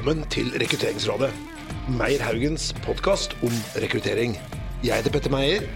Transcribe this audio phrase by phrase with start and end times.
[0.00, 1.28] Velkommen til Rekrutteringsrådet.
[1.92, 3.52] Meyer Haugens podkast om
[3.82, 4.32] rekruttering.
[4.80, 5.66] Jeg heter Petter Meyer.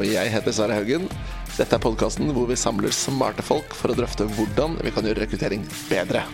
[0.00, 1.04] Og jeg heter Sverre Haugen.
[1.58, 5.26] Dette er podkasten hvor vi samler smarte folk for å drøfte hvordan vi kan gjøre
[5.26, 6.24] rekruttering bedre.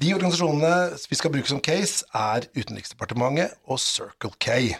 [0.00, 4.78] De organisasjonene vi skal bruke som case, er Utenriksdepartementet og Circle K.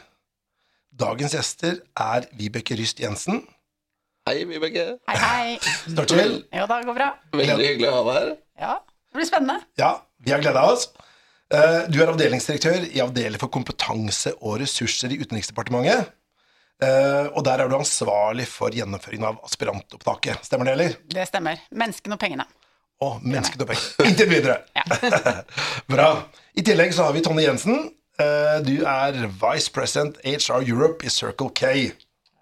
[0.96, 3.44] Dagens gjester er Vibeke Ryst Jensen.
[4.28, 4.84] Hei, Vibeke.
[5.10, 5.54] Hei, hei.
[5.90, 6.34] Står til?
[6.54, 7.08] Jo da, det går bra.
[7.34, 8.28] Veldig hyggelig å ha deg her.
[8.62, 8.74] Ja,
[9.10, 9.56] det blir spennende.
[9.80, 9.88] Ja,
[10.22, 10.84] vi har gleda oss.
[11.52, 16.12] Eh, Du er avdelingsdirektør i Avdeling for kompetanse og ressurser i Utenriksdepartementet.
[16.82, 20.46] Eh, Og der er du ansvarlig for gjennomføringen av aspirantopptaket.
[20.46, 20.94] Stemmer det, eller?
[21.10, 21.58] Det stemmer.
[21.74, 22.46] Menneskene og pengene.
[23.02, 24.06] Å, menneskene og pengene.
[24.06, 24.60] Inntil videre.
[25.92, 26.08] Bra.
[26.54, 27.90] I tillegg så har vi Tonje Jensen.
[28.22, 31.74] Eh, Du er Vice President HR Europe i Circle K.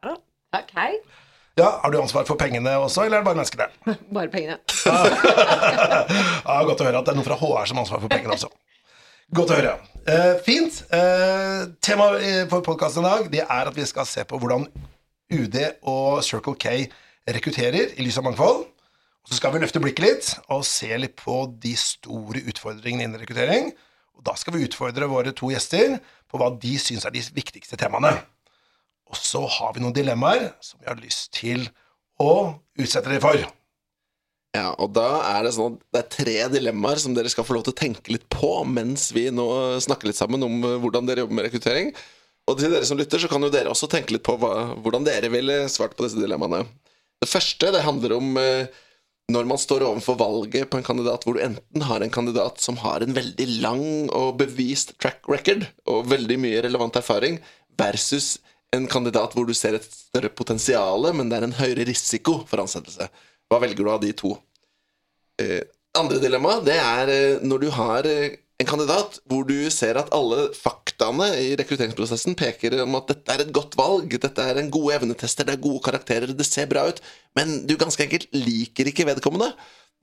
[0.05, 0.15] Ja,
[0.53, 0.93] Takk, hei.
[1.59, 3.67] Ja, Har du ansvar for pengene også, eller er det bare menneskene?
[4.17, 4.59] Bare pengene.
[6.51, 8.37] Ja, godt å høre at det er noen fra HR som har ansvar for pengene
[8.37, 8.51] også.
[9.37, 9.75] Godt å høre.
[10.11, 10.81] Eh, fint.
[10.95, 14.65] Eh, Temaet eh, for podkasten i dag det er at vi skal se på hvordan
[15.31, 16.73] UD og Circle K
[17.31, 18.65] rekrutterer i lys av mangfold.
[19.21, 23.21] Og så skal vi løfte blikket litt og se litt på de store utfordringene innen
[23.21, 23.71] rekruttering.
[24.19, 25.99] Og da skal vi utfordre våre to gjester
[26.31, 28.17] på hva de syns er de viktigste temaene.
[29.11, 31.67] Og så har vi noen dilemmaer som vi har lyst til
[32.21, 32.33] å
[32.79, 33.49] utsette dere for.
[34.57, 37.55] Ja, og da er det sånn at det er tre dilemmaer som dere skal få
[37.55, 39.47] lov til å tenke litt på mens vi nå
[39.83, 41.93] snakker litt sammen om eh, hvordan dere jobber med rekruttering.
[42.51, 45.07] Og til dere som lytter, så kan jo dere også tenke litt på hva, hvordan
[45.07, 46.65] dere ville svart på disse dilemmaene.
[47.23, 48.81] Det første det handler om eh,
[49.31, 52.81] når man står overfor valget på en kandidat hvor du enten har en kandidat som
[52.83, 57.39] har en veldig lang og bevist track record og veldig mye relevant erfaring,
[57.79, 58.41] versus
[58.77, 62.63] en kandidat hvor du ser et større potensial, men det er en høyere risiko for
[62.63, 63.09] ansettelse.
[63.51, 64.37] Hva velger du av de to?
[65.43, 65.63] Eh,
[65.99, 70.13] andre dilemma det er eh, når du har eh, en kandidat hvor du ser at
[70.15, 74.71] alle faktaene i rekrutteringsprosessen peker om at dette er et godt valg, dette er en
[74.73, 77.01] god evnetester, det er gode karakterer, det ser bra ut,
[77.39, 79.51] men du ganske enkelt liker ikke vedkommende.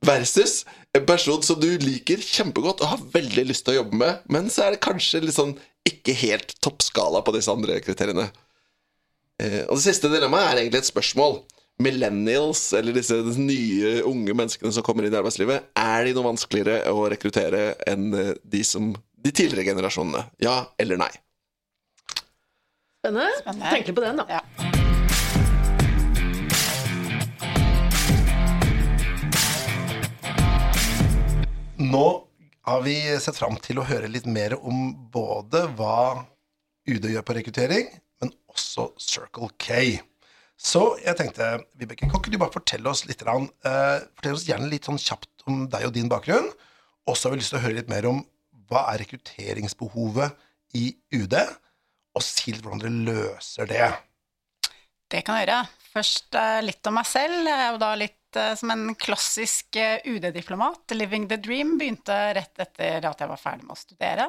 [0.04, 0.60] Versus
[0.94, 4.50] en person som du liker kjempegodt og har veldig lyst til å jobbe med, men
[4.52, 5.56] så er det kanskje litt sånn
[5.88, 8.28] ikke helt toppskala på disse andre kriteriene.
[9.38, 11.36] Eh, og det siste dilemmaet er egentlig et spørsmål.
[11.78, 16.90] Millennials, eller disse nye, unge menneskene som kommer inn i arbeidslivet, er de noe vanskeligere
[16.90, 20.24] å rekruttere enn eh, de, som, de tidligere generasjonene?
[20.42, 21.12] Ja eller nei?
[22.98, 23.30] Spennende.
[23.44, 23.70] Spennende.
[23.70, 24.26] Tenk litt på den, da.
[24.26, 24.42] Ja.
[31.78, 32.04] Nå
[32.66, 36.26] har vi sett fram til å høre litt mer om både hva
[36.90, 37.86] UD gjør på rekruttering,
[38.58, 39.98] også Circle K.
[40.58, 44.70] Så jeg tenkte, Vibeke, kan ikke du bare fortelle oss litt, eh, fortell oss gjerne
[44.72, 46.50] litt sånn kjapt om deg og din bakgrunn,
[47.06, 48.24] og så har vi lyst til å høre litt mer om
[48.68, 50.34] hva er rekrutteringsbehovet
[50.76, 51.38] i UD,
[52.18, 53.88] og si litt hvordan dere løser det.
[55.08, 55.62] Det kan jeg gjøre.
[55.94, 57.38] Først eh, litt om meg selv.
[57.46, 60.98] Jeg er jo da litt eh, som en klassisk UD-diplomat.
[60.98, 61.78] Living the dream.
[61.80, 64.28] Begynte rett etter at jeg var ferdig med å studere.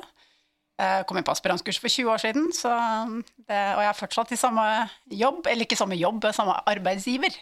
[0.80, 4.40] Jeg kom inn på aspirantkurs for 20 år siden, det, og jeg er fortsatt i
[4.40, 4.64] samme
[5.12, 7.36] jobb, eller ikke samme jobb, samme arbeidsgiver.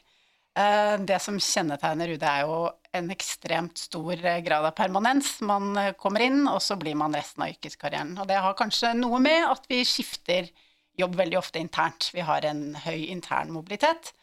[0.57, 2.61] Eh, Det som kjennetegner UD, er jo
[2.97, 5.35] en ekstremt stor eh, grad av permanens.
[5.45, 8.15] Man eh, kommer inn, og så blir man resten av yrkeskarrieren.
[8.17, 10.49] Og det har kanskje noe med at vi skifter
[10.97, 12.09] jobb veldig ofte internt.
[12.15, 14.15] Vi har en høy intern mobilitet,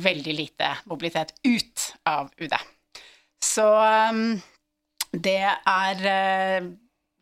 [0.00, 2.56] veldig lite mobilitet ut av UD.
[3.44, 4.24] Så eh,
[5.12, 6.72] det er eh,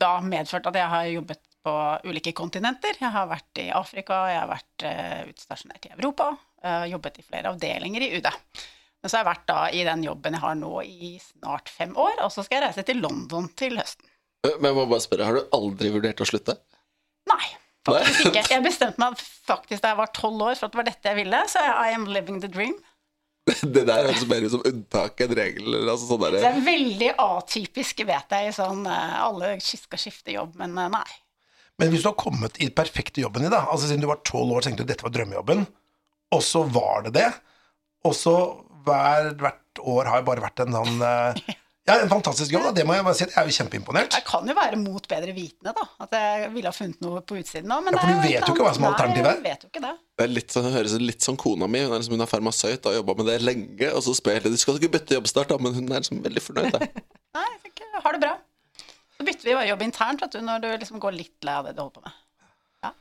[0.05, 2.97] da medført at jeg har jobbet på ulike kontinenter.
[3.01, 6.31] Jeg har vært i Afrika, jeg har vært uh, utstasjonert i Europa,
[6.65, 8.29] uh, jobbet i flere avdelinger i UD.
[9.05, 11.91] Men så har jeg vært da i den jobben jeg har nå i snart fem
[11.93, 14.09] år, og så skal jeg reise til London til høsten.
[14.45, 16.57] Eh, Men jeg må bare spørre, har du aldri vurdert å slutte?
[17.29, 17.45] Nei,
[17.85, 18.45] faktisk ikke.
[18.53, 21.21] Jeg bestemte meg faktisk da jeg var tolv år for at det var dette jeg
[21.21, 22.77] ville, så I am living the dream.
[23.75, 25.75] Det der høres mer ut som unntak enn regel.
[25.83, 30.77] Altså sånn Det er veldig atypisk, vet jeg, sånn eh, alle skal skifte jobb, men
[30.81, 31.07] eh, nei.
[31.81, 34.23] Men hvis du har kommet i den perfekte jobben din, da, altså siden du var
[34.25, 35.65] tolv år, tenkte du dette var drømmejobben,
[36.35, 37.29] og så var det det,
[38.07, 38.35] og så
[38.87, 41.45] hver, hvert år har jeg bare vært en sånn eh,
[41.85, 42.71] Ja, en fantastisk jobb, da.
[42.79, 43.27] Det må jeg bare si.
[43.29, 44.15] Jeg er jo kjempeimponert.
[44.17, 45.83] Jeg kan jo være mot bedre vitende, da.
[46.01, 47.91] At jeg ville ha funnet noe på utsiden òg.
[47.91, 49.43] Ja, for du vet jo ikke hva som er alternativet er.
[49.43, 49.91] Nei, vet jo ikke det.
[50.17, 51.83] det er litt sånn, høres litt som kona mi.
[51.85, 53.91] Hun er liksom, hun er farmasøyt og har jobba med det lenge.
[53.91, 56.23] Og så spør jeg Du skal ikke bytte jobb snart, da, men hun er liksom
[56.25, 56.71] veldig fornøyd.
[56.73, 56.89] Da.
[57.37, 58.33] Nei, jeg tenker, jeg har det bra.
[59.19, 61.69] Så bytter vi bare jobb internt, vet du, når du liksom går litt lei av
[61.69, 62.17] det du holder på med.
[62.89, 62.95] Ja.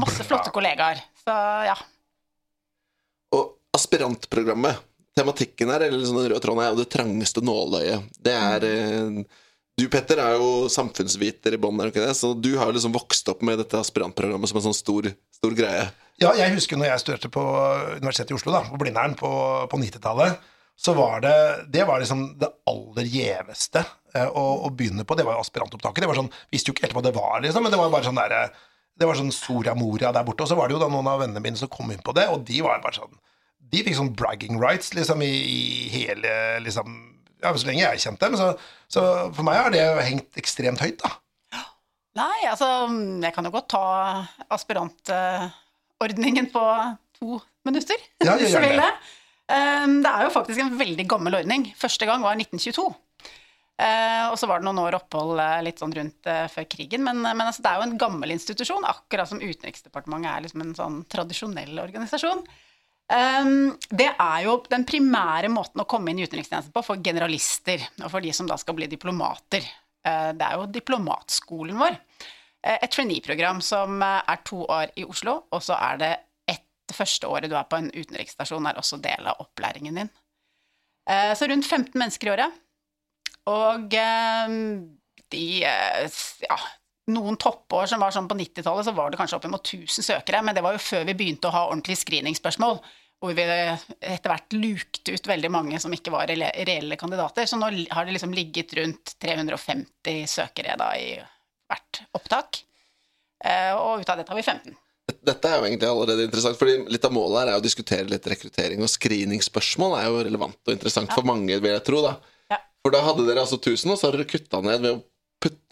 [0.00, 1.04] Masse flotte kollegaer.
[1.20, 1.36] Så
[1.68, 1.76] ja.
[3.36, 4.80] Og aspirantprogrammet
[5.18, 8.06] tematikken her, eller sånn den røde tråden, er jo det trangeste nåløyet.
[8.24, 9.18] Det er eh,
[9.74, 11.80] Du, Petter, er jo samfunnsviter i bånn?
[12.14, 15.88] Så du har liksom vokst opp med dette aspirantprogrammet som en sånn stor, stor greie.
[16.22, 17.42] Ja, jeg husker når jeg studerte på
[17.98, 19.30] Universitetet i Oslo, da, på Blindern på,
[19.70, 20.38] på 90-tallet,
[20.78, 21.34] så var det
[21.70, 23.82] Det var liksom det aller gjeveste
[24.14, 25.14] eh, å, å begynne på.
[25.18, 26.02] Det var jo aspirantopptaket.
[26.02, 28.06] Det var sånn, Visste jo ikke helt hva det var, liksom, men det var bare
[28.06, 28.48] sånn derre
[28.94, 30.46] Det var sånn Soria Moria der borte.
[30.46, 32.26] Og så var det jo da noen av vennene mine som kom inn på det,
[32.30, 33.14] og de var bare sånn
[33.72, 35.60] De fikk sånn bragging rights liksom i, i
[35.92, 36.32] hele
[36.64, 37.00] liksom
[37.42, 38.36] Ja, så lenge jeg kjente dem.
[38.40, 38.52] Så,
[38.88, 41.10] så for meg har det hengt ekstremt høyt, da.
[42.14, 42.68] Nei, altså,
[43.24, 43.86] jeg kan jo godt ta
[44.54, 46.62] aspirantordningen på
[47.18, 48.86] to minutter, Ja, hvis du vil det.
[48.86, 49.20] det.
[49.44, 51.66] Um, er jo faktisk en veldig gammel ordning.
[51.76, 52.86] Første gang var 1922.
[53.74, 57.02] Eh, og så var det noen år opphold eh, litt sånn rundt eh, før krigen.
[57.06, 60.76] Men, men altså, det er jo en gammel institusjon, akkurat som Utenriksdepartementet er liksom en
[60.78, 62.44] sånn tradisjonell organisasjon.
[63.04, 67.82] Um, det er jo den primære måten å komme inn i utenrikstjenesten på for generalister,
[68.00, 69.66] og for de som da skal bli diplomater.
[70.06, 71.98] Uh, det er jo diplomatskolen vår.
[72.64, 76.12] Uh, et trainee-program som eh, er to år i Oslo, og så er det
[76.48, 80.12] ett første året du er på en utenriksstasjon, er også del av opplæringen din.
[81.04, 82.60] Uh, Så rundt 15 mennesker i året.
[83.52, 84.56] Og eh,
[85.34, 86.56] de Ja,
[87.12, 90.56] noen toppår som var sånn på 90-tallet, så var det kanskje oppimot 1000 søkere, men
[90.56, 92.78] det var jo før vi begynte å ha ordentlige screeningspørsmål.
[93.24, 97.46] Hvor vi etter hvert lukte ut veldig mange som ikke var reelle kandidater.
[97.48, 101.14] Så nå har det liksom ligget rundt 350 søkere da i
[101.70, 102.58] hvert opptak.
[103.44, 104.74] Eh, Og ut av det tar vi 15.
[105.24, 108.26] Dette er jo egentlig allerede interessant, fordi litt av målet her er å diskutere litt
[108.28, 112.00] rekruttering, og screeningsspørsmål er jo relevant og interessant for mange, vil jeg tro.
[112.04, 112.14] da.
[112.52, 112.58] Ja.
[112.84, 115.02] For da hadde dere altså 1000, og så har dere kutta ned ved å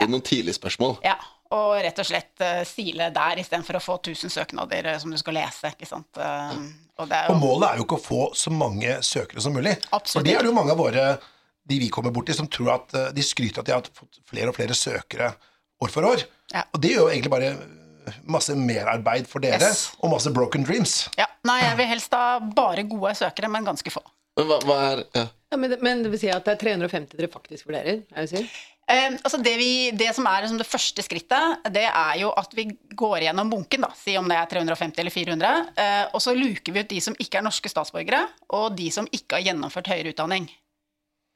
[0.07, 0.97] inn noen tidlige spørsmål.
[1.07, 1.17] Ja,
[1.53, 5.19] og rett og slett uh, sile der istedenfor å få 1000 søknader eh, som du
[5.21, 5.73] skal lese.
[5.75, 6.09] ikke sant?
[6.17, 6.55] Eh,
[7.03, 9.75] og det er Og målet er jo ikke å få så mange søkere som mulig.
[9.91, 11.07] Absolutt For det er det jo mange av våre
[11.69, 14.57] de vi kommer borti, som tror at de skryter at de har fått flere og
[14.57, 15.29] flere søkere
[15.83, 16.25] år for år.
[16.53, 16.65] Ja.
[16.75, 17.53] Og det gjør jo egentlig bare
[18.27, 19.93] masse merarbeid for dere, Yes.
[20.03, 21.09] og masse broken dreams.
[21.19, 24.03] ja, Nei, jeg vil helst ha bare gode søkere, men ganske få.
[24.39, 25.25] Men hva, hva er ja.
[25.53, 28.03] Ja, men, men det vil si at det er 350 dere faktisk vurderer?
[28.15, 28.53] Er det å
[28.93, 32.53] Eh, altså det, vi, det som er liksom det første skrittet, det er jo at
[32.57, 32.67] vi
[32.99, 36.75] går gjennom bunken, da, si om det er 350 eller 400, eh, og så luker
[36.75, 38.27] vi ut de som ikke er norske statsborgere,
[38.59, 40.51] og de som ikke har gjennomført høyere utdanning.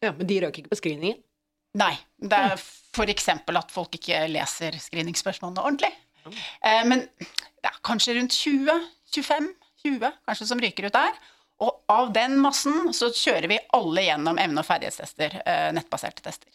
[0.05, 1.23] Ja, Men de røk ikke på screeningen?
[1.77, 1.95] Nei.
[2.17, 3.29] Det er f.eks.
[3.29, 5.93] at folk ikke leser screeningspørsmålene ordentlig.
[6.27, 7.07] Eh, men
[7.65, 9.49] ja, kanskje rundt 20, 25,
[9.85, 11.17] 20 kanskje som ryker ut der.
[11.65, 16.51] Og av den massen så kjører vi alle gjennom evne- og ferdighetstester, eh, nettbaserte tester.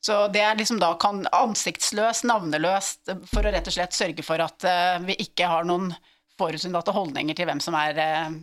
[0.00, 4.40] Så det er liksom da kan ansiktsløst, navneløst, for å rett og slett sørge for
[4.40, 5.90] at eh, vi ikke har noen
[6.40, 8.38] forutsinntatte holdninger til hvem som er eh,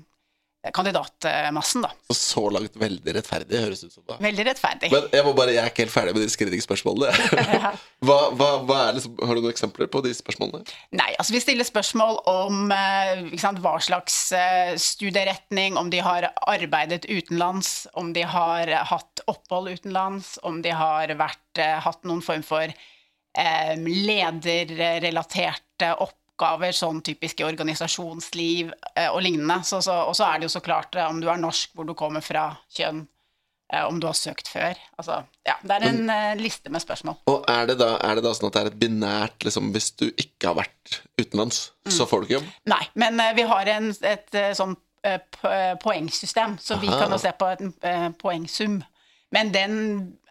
[0.74, 1.92] kandidatmassen, da.
[2.10, 4.04] Så, så langt veldig rettferdig, høres det ut som.
[4.10, 4.18] da.
[4.24, 4.90] Veldig rettferdig.
[4.92, 7.42] Men jeg må bare, jeg er ikke helt ferdig med de screeningsspørsmålene.
[8.08, 10.78] hva, hva, hva er liksom, har du noen eksempler på de spørsmålene?
[10.98, 16.30] Nei, altså vi stiller spørsmål om eh, sant, hva slags eh, studieretning, om de har
[16.48, 22.24] arbeidet utenlands, om de har hatt opphold utenlands, om de har vært, eh, hatt noen
[22.26, 25.94] form for eh, lederrelaterte
[26.38, 29.64] oppgaver, sånn typisk i organisasjonsliv eh, og lignende.
[29.66, 31.88] Så, så, og så er det jo så klart eh, om du er norsk, hvor
[31.88, 33.00] du kommer fra, kjønn,
[33.74, 34.78] eh, om du har søkt før.
[35.02, 37.18] Altså, ja, det er en eh, liste med spørsmål.
[37.32, 39.90] Og er det, da, er det da sånn at det er et binært liksom, Hvis
[39.98, 42.52] du ikke har vært utenlands, så får du ikke jobb?
[42.76, 44.78] Nei, men eh, vi har en, et sånn
[45.34, 47.74] po- poengsystem, så vi kan jo se på en
[48.22, 48.78] poengsum.
[49.34, 49.74] Men den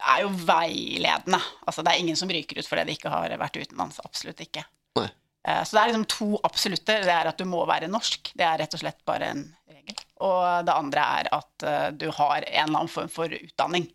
[0.01, 1.37] er jo veiledende.
[1.67, 3.99] Altså, det er ingen som ryker ut fordi de ikke har vært utenlands.
[4.07, 4.63] Absolutt ikke.
[4.97, 5.09] Nei.
[5.45, 7.03] Eh, Så det er liksom to absolutter.
[7.05, 8.31] Det er at du må være norsk.
[8.37, 10.01] Det er rett og slett bare en regel.
[10.25, 13.87] Og det andre er at eh, du har en eller annen form for utdanning.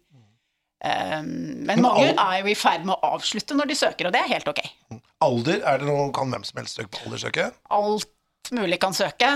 [0.84, 4.22] Eh, Men mange er jo i ferd med å avslutte når de søker, og det
[4.24, 4.62] er helt ok.
[5.22, 7.52] Alder, er det noe, kan hvem som helst søke på alderssøke?
[7.70, 8.08] alt
[8.52, 9.28] mulig kan søke.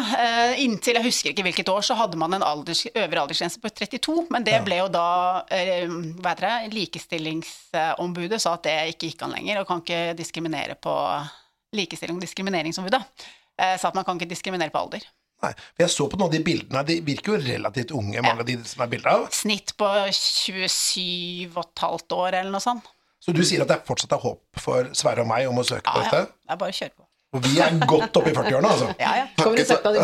[0.58, 4.24] Inntil, jeg husker ikke hvilket år, så hadde man en alders, øvre aldersgrense på 32,
[4.34, 5.04] men det ble jo da
[5.46, 10.74] hva heter det, Likestillingsombudet sa at det ikke gikk an lenger, og kan ikke diskriminere
[10.82, 10.92] på
[11.74, 13.00] Likestilling og diskrimineringsombudet
[13.58, 15.02] eh, sa at man kan ikke diskriminere på alder.
[15.44, 18.40] Nei, for jeg så på noen av de bildene, de virker jo relativt unge, mange
[18.40, 19.26] av de som er bilder av.
[19.36, 22.86] Snitt på 27,5 år eller noe sånt.
[23.20, 25.90] Så du sier at det fortsatt er håp for Sverre og meg om å søke
[25.90, 26.22] på dette?
[26.24, 26.32] ja.
[26.46, 27.02] Det er bare å kjøre på.
[27.36, 28.86] Og vi er godt oppe i 40-årene, altså.
[29.02, 29.24] Ja, ja.
[29.36, 30.00] Kommer du søknad i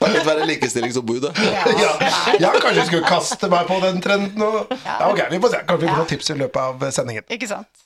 [0.00, 1.30] Takket være likestillingsombudet.
[1.44, 1.90] Ja, Ja,
[2.40, 4.72] ja, kanskje vi skulle kaste meg på den trenden og...
[4.80, 5.60] Ja, ok, vi får se.
[5.68, 7.26] Kanskje vi får noen tips i løpet av sendingen.
[7.36, 7.83] Ikke sant.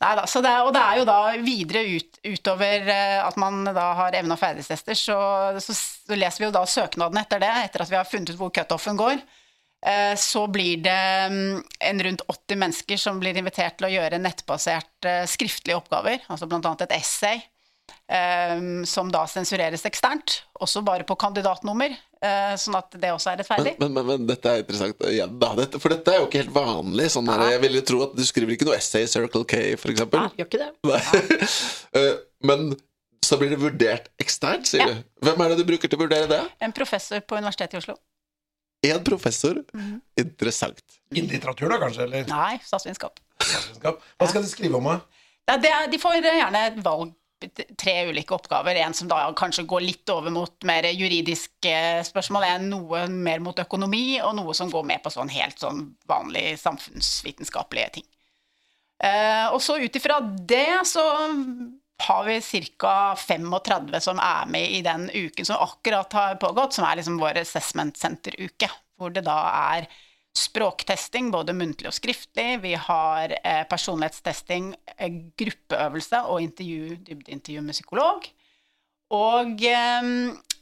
[0.00, 4.16] Neida, det, og det er jo da videre ut, utover eh, at man da har
[4.16, 5.18] evne- og ferdighetstester, så,
[5.60, 8.40] så, så leser vi jo da søknaden etter det, etter at vi har funnet ut
[8.40, 9.20] hvor cutoffen går.
[9.84, 10.96] Eh, Så blir det
[11.34, 16.24] mm, en rundt 80 mennesker som blir invitert til å gjøre nettbasert eh, skriftlige oppgaver,
[16.32, 16.74] altså bl.a.
[16.80, 17.44] et essay,
[18.90, 21.92] som da sensureres eksternt, også bare på kandidatnummer,
[22.60, 23.72] sånn at det også er rettferdig.
[23.80, 25.54] Men, men, men, men dette er interessant ja, da.
[25.56, 27.06] Dette, for dette er jo ikke helt vanlig.
[27.14, 30.20] Sånn her, jeg ville tro at Du skriver ikke noe essay i Circle K, eksempel.
[30.26, 30.70] Nei, gjør ikke det.
[30.90, 31.48] Nei.
[32.00, 32.12] Eh,
[32.46, 32.68] men
[33.26, 34.92] så blir det vurdert eksternt, sier Ja.
[34.94, 35.00] du.
[35.26, 36.38] Hvem er det du bruker til å vurdere det?
[36.62, 37.96] En professor på Universitetet i Oslo.
[38.86, 39.58] Én professor.
[39.74, 39.96] Mhm.
[40.22, 40.80] Interessant.
[41.12, 42.06] I litteratur, da, kanskje?
[42.06, 43.18] Eller Nei, statsvitenskap.
[43.42, 44.00] statsvitenskap.
[44.20, 45.00] Hva skal de skrive om, da?
[45.50, 47.12] Ja, er, de får gjerne et valg
[47.78, 48.78] tre ulike oppgaver.
[48.82, 51.74] En som da kanskje går litt over mot mer juridiske
[52.08, 55.86] spørsmål, en noe mer mot økonomi, og noe som går med på sånn helt sånn
[56.10, 58.08] vanlig samfunnsvitenskapelige ting.
[59.00, 61.04] Eh, og så ut ifra det så
[62.00, 62.40] har vi
[62.80, 63.14] ca.
[63.16, 67.42] 35 som er med i den uken som akkurat har pågått, som er liksom vår
[67.42, 68.70] assessment center-uke,
[69.00, 69.40] hvor det da
[69.72, 69.88] er
[70.36, 72.60] språktesting, både muntlig og skriftlig.
[72.62, 78.28] Vi har eh, personlighetstesting, eh, gruppeøvelse og intervju, dybdeintervju med psykolog.
[79.16, 80.12] Og eh,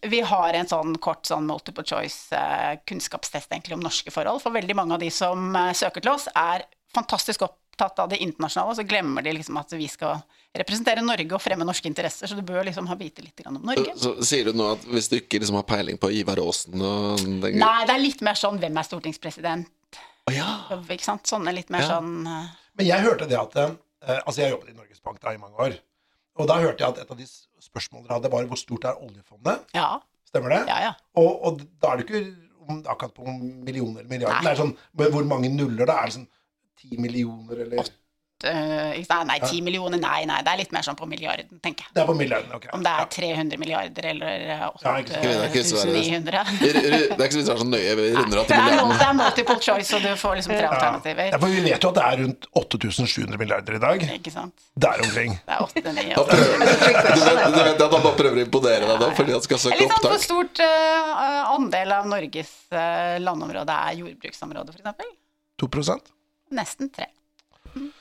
[0.09, 4.43] vi har en sånn kort sånn multiple choice eh, egentlig om norske forhold.
[4.45, 8.23] For veldig mange av de som eh, søker til oss, er fantastisk opptatt av det
[8.25, 10.23] internasjonale, og så glemmer de liksom at vi skal
[10.57, 13.93] representere Norge og fremme norske interesser, så du bør liksom ha vite litt om Norge.
[14.01, 17.21] så sier du nå at hvis du ikke liksom har peiling på Ivar Aasen og
[17.21, 19.69] den Nei, det er litt mer sånn hvem er stortingspresident?
[20.29, 20.49] Å ja.
[20.81, 21.29] Ikke sant?
[21.29, 21.99] Sånne litt mer Ja.
[21.99, 22.49] sånn uh...
[22.79, 23.77] Men jeg hørte det at uh,
[24.25, 25.79] Altså, jeg jobbet i Norges Bank da i mange år.
[26.39, 27.27] Og da hørte jeg at et av de
[27.65, 29.65] spørsmålene dere hadde, var hvor stort er oljefondet?
[29.75, 30.61] Ja, Stemmer det?
[30.69, 30.93] ja, ja.
[31.19, 32.21] Og, og da er det ikke
[32.69, 34.39] om, akkurat på millioner eller milliarder.
[34.39, 34.45] Nei.
[34.45, 34.75] Det er sånn
[35.17, 36.03] hvor mange nuller da?
[36.03, 36.29] Er det sånn
[36.79, 37.97] ti millioner, eller sant?
[38.45, 40.37] Eh, nei, 10 millioner, nei, nei.
[40.47, 41.95] Det er litt mer sånn på milliarden, tenker jeg.
[41.97, 42.69] Det er på milliarden, ok.
[42.77, 45.19] Om det er 300 milliarder eller eh, 8900.
[45.19, 48.95] Det er ikke så vi tar så sånn nøye, vi runder av til milliarden.
[48.95, 51.33] Det er multiple choice, så du får liksom tre alternativer.
[51.33, 54.07] Ja, for vi vet jo at det er rundt 8700 milliarder i dag.
[54.21, 54.55] Ikke sant.
[54.87, 55.35] Der omkring.
[55.43, 56.39] Det er 8, 9, 8.
[56.39, 59.91] Du vet at han bare prøver å imponere deg da, fordi han skal søke sånn
[59.91, 59.99] opptak?
[59.99, 62.57] Litt sånn hvor stort eh, andel av Norges
[63.27, 65.15] landområde er jordbruksområde, f.eks.?
[65.59, 66.03] 2
[66.55, 67.18] Nesten 3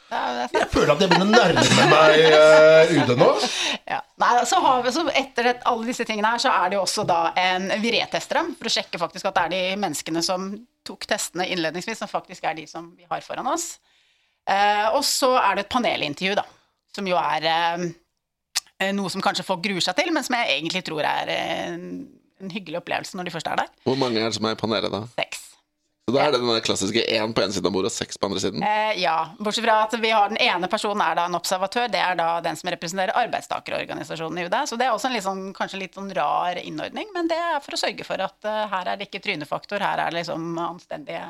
[0.07, 3.27] jeg føler at jeg begynner å nærme meg uh, UD nå.
[3.91, 3.99] Ja.
[4.19, 6.83] Nei, så har vi, så etter det, alle disse tingene her, så er det jo
[6.83, 10.23] også da en Vi retester dem for å sjekke faktisk at det er de menneskene
[10.25, 10.49] som
[10.87, 13.77] tok testene innledningsvis, som faktisk er de som vi har foran oss.
[14.47, 16.45] Eh, og så er det et panelintervju, da,
[16.95, 20.83] som jo er eh, noe som kanskje folk gruer seg til, men som jeg egentlig
[20.87, 21.89] tror er eh, en,
[22.43, 23.73] en hyggelig opplevelse når de først er der.
[23.87, 25.03] Hvor mange er det som er i panelet, da?
[25.19, 25.46] Seks.
[26.07, 28.29] Så Da er det den klassiske én på ene siden av bordet og seks på
[28.29, 28.61] andre siden.
[28.63, 31.99] Eh, ja, bortsett fra at vi har den ene personen er da en observatør, det
[31.99, 34.55] er da den som representerer arbeidstakerorganisasjonen i UD.
[34.71, 37.59] Så det er også en litt sånn, kanskje litt sånn rar innordning, men det er
[37.65, 40.47] for å sørge for at uh, her er det ikke trynefaktor, her er det liksom
[40.69, 41.25] anstendige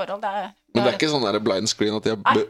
[0.00, 0.24] forhold.
[0.24, 2.48] Det er, Men det er ikke sånn der blind screen at de har b-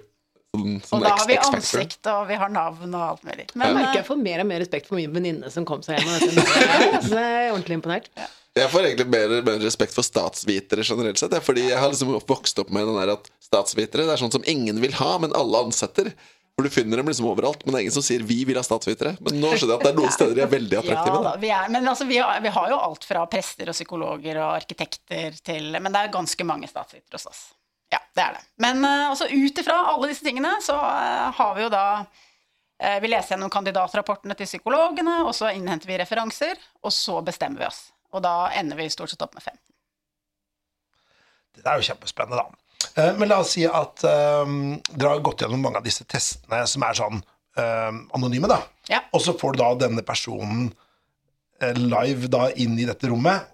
[0.55, 3.49] sånn, og sånn da har vi ansikt, og vi har navn og alt mulig.
[3.51, 5.83] Jeg Men merker jeg eh, får mer og mer respekt for min venninne som kom
[5.83, 6.39] seg hjem.
[7.11, 8.13] Så jeg er ordentlig imponert.
[8.55, 11.35] Jeg får egentlig mer, mer respekt for statsvitere generelt sett.
[11.43, 14.47] Fordi jeg har liksom vokst opp med den der at statsvitere det er sånn som
[14.47, 16.13] ingen vil ha, men alle ansetter.
[16.55, 18.63] For du finner dem liksom overalt, men det er ingen som sier 'vi vil ha
[18.63, 19.17] statsvitere'.
[19.27, 21.17] Men nå skjønner jeg at det er noen steder de er veldig attraktive.
[21.17, 21.33] Ja, da.
[21.33, 24.39] da, vi er, men altså, vi, har, vi har jo alt fra prester og psykologer
[24.39, 27.43] og arkitekter til Men det er ganske mange statsvitere hos oss.
[27.91, 28.45] Ja, det er det.
[28.63, 32.99] Men uh, altså, ut ifra alle disse tingene så uh, har vi jo da uh,
[33.03, 36.55] Vi leser gjennom kandidatrapportene til psykologene, og så innhenter vi referanser,
[36.87, 37.83] og så bestemmer vi oss.
[38.15, 39.61] Og da ender vi stort sett opp med 15.
[41.59, 42.91] Det er jo kjempespennende, da.
[42.95, 46.63] Eh, Men la oss si at um, dere har gått gjennom mange av disse testene
[46.71, 48.61] som er sånn um, anonyme, da.
[48.91, 49.03] Ja.
[49.15, 50.73] Og så får du da denne personen
[51.79, 53.47] live da inn i dette rommet.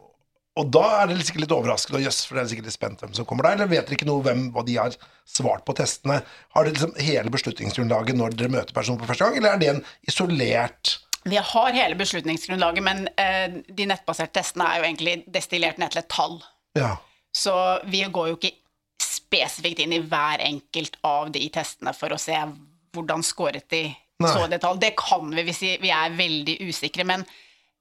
[0.59, 3.05] Og da er dere sikkert litt overrasket, og jøss, for dere er sikkert litt spent
[3.05, 3.59] hvem som kommer der.
[3.59, 4.97] Eller vet dere ikke noe hvem, hva de har
[5.29, 6.19] svart på testene?
[6.57, 9.71] Har dere liksom hele beslutningsgrunnlaget når dere møter personen for første gang, eller er det
[9.75, 15.81] en isolert Vi har hele beslutningsgrunnlaget, men eh, de nettbaserte testene er jo egentlig destillert
[15.81, 16.39] ned til et tall.
[16.79, 16.95] Ja.
[17.37, 17.55] Så
[17.91, 18.55] vi går jo ikke
[19.05, 22.39] spesifikt inn i hver enkelt av de testene for å se
[22.95, 23.85] hvordan skåret de
[24.21, 24.33] Nei.
[24.33, 24.81] så detalj.
[24.83, 27.25] Det kan vi hvis vi er veldig usikre, men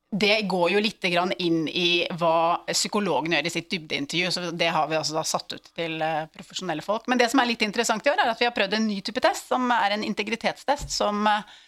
[0.10, 4.72] det går jo litt grann inn i hva psykologen gjør i sitt dybdeintervju, så det
[4.74, 7.06] har vi altså da satt ut til eh, profesjonelle folk.
[7.12, 9.00] Men det som er litt interessant i år, er at vi har prøvd en ny
[9.06, 11.60] type test, som er en integritetstest, som eh,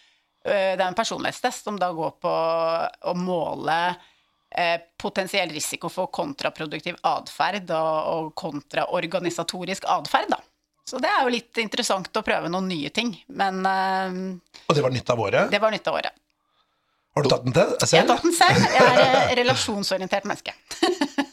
[0.50, 3.76] det er en personlighetstest som da går på å måle
[4.56, 10.32] eh, potensiell risiko for kontraproduktiv atferd og, kontraorganisatorisk atferd.
[10.34, 10.40] da.
[10.88, 13.14] Så det er jo litt interessant å prøve noen nye ting.
[13.28, 14.18] Men eh,
[14.66, 15.50] Og det var nytt av året.
[15.52, 16.18] det var nytt av året.
[17.12, 18.62] Har du tatt den til Jeg har tatt den selv.
[18.72, 20.54] Jeg er eh, relasjonsorientert menneske.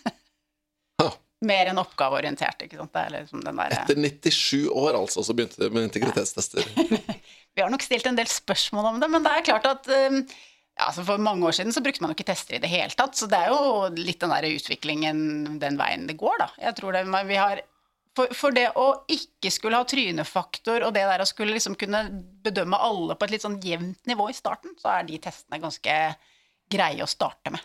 [1.48, 2.98] Mer enn oppgaveorientert, ikke sant.
[3.13, 6.67] Liksom der, Etter 97 år, altså, så begynte det med integritetstester.
[7.55, 10.19] Vi har nok stilt en del spørsmål om det, men det er klart at um,
[10.79, 12.96] ja, altså For mange år siden så brukte man jo ikke tester i det hele
[12.96, 15.19] tatt, så det er jo litt den der utviklingen
[15.60, 16.50] den veien det går, da.
[16.69, 17.63] Jeg tror det, vi har
[18.15, 22.03] for, for det å ikke skulle ha trynefaktor og det der å skulle liksom kunne
[22.43, 25.98] bedømme alle på et litt sånn jevnt nivå i starten, så er de testene ganske
[26.69, 27.63] greie å starte med.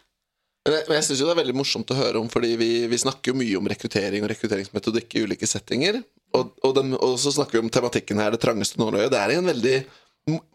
[0.64, 3.32] Men jeg, synes jo det er veldig morsomt å høre om, fordi vi, vi snakker
[3.32, 5.98] jo mye om rekruttering og rekrutteringsmetodikk i ulike settinger.
[6.34, 9.12] Og, og, den, og så snakker vi om tematikken her, det trangeste nåløyet.
[9.12, 9.76] Det er en veldig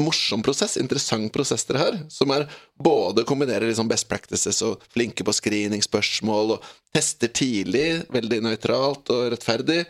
[0.02, 2.48] morsom prosess, interessant prosess dere har, som er
[2.82, 9.28] både kombinerer liksom best practices og flinke på screeningspørsmål og tester tidlig, veldig nøytralt og
[9.36, 9.84] rettferdig.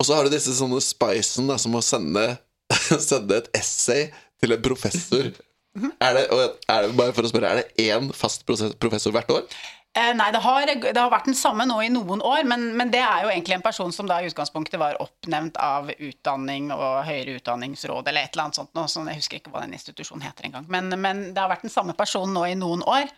[0.00, 2.26] Og så har du disse sånne spicen da, som å sende,
[3.10, 4.08] sende et essay
[4.42, 5.30] til en professor.
[5.76, 9.44] Er det, er det, bare for å spørre, er det én fast professor hvert år?
[9.90, 12.92] Eh, nei, det har, det har vært den samme nå i noen år, men, men
[12.92, 17.00] det er jo egentlig en person som da i utgangspunktet var oppnevnt av Utdanning og
[17.08, 18.70] høyere utdanningsråd eller et eller annet sånt.
[18.78, 20.68] Nå, sånn, jeg husker ikke hva den institusjonen heter engang.
[20.70, 23.10] Men, men det har vært den samme personen nå i noen år.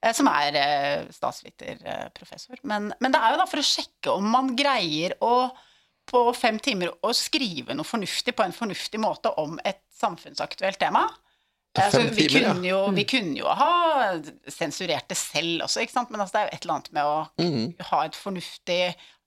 [0.00, 2.64] eh, Som er eh, statsviterprofessor.
[2.64, 5.34] Men, men det er jo da for å sjekke om man greier å
[6.06, 11.04] på fem timer å skrive noe fornuftig på en fornuftig måte om et samfunnsaktuelt tema.
[11.84, 14.14] Altså, vi, timer, kunne jo, vi kunne jo ha
[14.48, 17.84] sensurert det selv også, men altså, det er jo et eller annet med å mm.
[17.90, 18.80] ha et fornuftig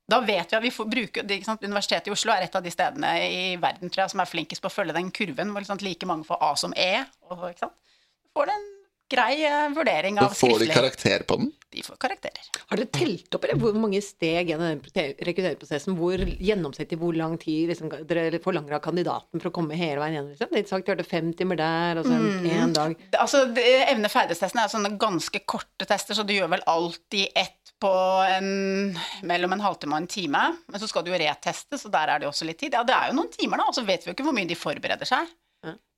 [0.10, 1.40] Da vet vi at vi får bruke det?
[1.62, 4.64] Universitetet i Oslo er et av de stedene i verden tror jeg, som er flinkest
[4.64, 7.06] på å følge den kurven, hvor like mange får A som E.
[7.30, 7.46] Og?
[8.34, 8.68] Får en
[9.10, 10.58] grei eh, vurdering av skriftlig.
[10.58, 11.52] får de karakter på den.
[11.70, 12.48] De får karakterer.
[12.70, 15.98] Har dere telt opp eller, hvor mange steg gjennom den rekrutteringsprosessen?
[16.00, 20.18] Hvor gjennomsnittlig hvor lang tid liksom, dere forlanger av kandidaten for å komme hele veien
[20.18, 20.32] gjennom?
[20.34, 20.50] Liksom?
[20.54, 22.96] Det er sagt, hørte fem timer der, og så en, en dag.
[23.22, 27.92] Altså, Evne-ferdighetstestene er sånne ganske korte tester, så du gjør vel alltid ett på
[28.28, 28.98] en,
[29.30, 30.42] mellom en halvtime og en time.
[30.68, 32.74] Men så skal du jo reteste, så der er det også litt tid.
[32.76, 34.50] Ja, det er jo noen timer, da, og så vet vi jo ikke hvor mye
[34.50, 35.30] de forbereder seg.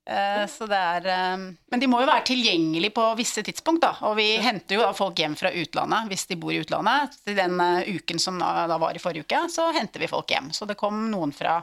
[0.09, 3.93] Eh, så det er eh, Men de må jo være tilgjengelige på visse tidspunkt, da.
[4.09, 7.19] Og vi henter jo folk hjem fra utlandet hvis de bor i utlandet.
[7.25, 10.49] Til den eh, uken som da, var i forrige uke, så henter vi folk hjem.
[10.57, 11.59] Så det kom noen fra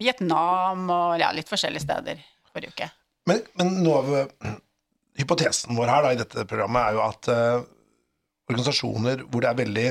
[0.00, 2.88] Vietnam og ja, litt forskjellige steder forrige uke.
[3.28, 4.56] Men, men noe av
[5.20, 7.60] hypotesen vår her da, i dette programmet er jo at uh,
[8.50, 9.84] organisasjoner hvor det er veldig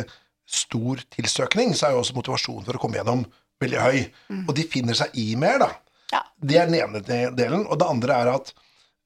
[0.52, 3.24] stor tilsøkning, så er jo også motivasjonen for å komme gjennom
[3.62, 4.02] veldig høy.
[4.50, 5.70] Og de finner seg i mer, da.
[6.12, 6.22] Ja.
[6.42, 7.02] Det er den ene
[7.38, 7.66] delen.
[7.68, 8.54] Og det andre er at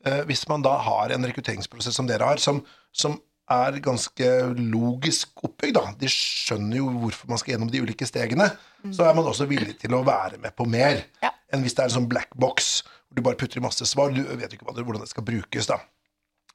[0.05, 2.63] eh, hvis man da har en rekrutteringsprosess som dere har, som,
[2.95, 3.19] som
[3.51, 4.25] er ganske
[4.57, 5.83] logisk oppbygd, da.
[6.01, 8.47] De skjønner jo hvorfor man skal gjennom de ulike stegene.
[8.93, 11.29] Så er man også villig til å være med på mer Ja.
[11.53, 14.09] enn hvis det er en sånn black box hvor du bare putter i masse svar.
[14.13, 15.77] Du vet jo ikke det, hvordan det skal brukes, da.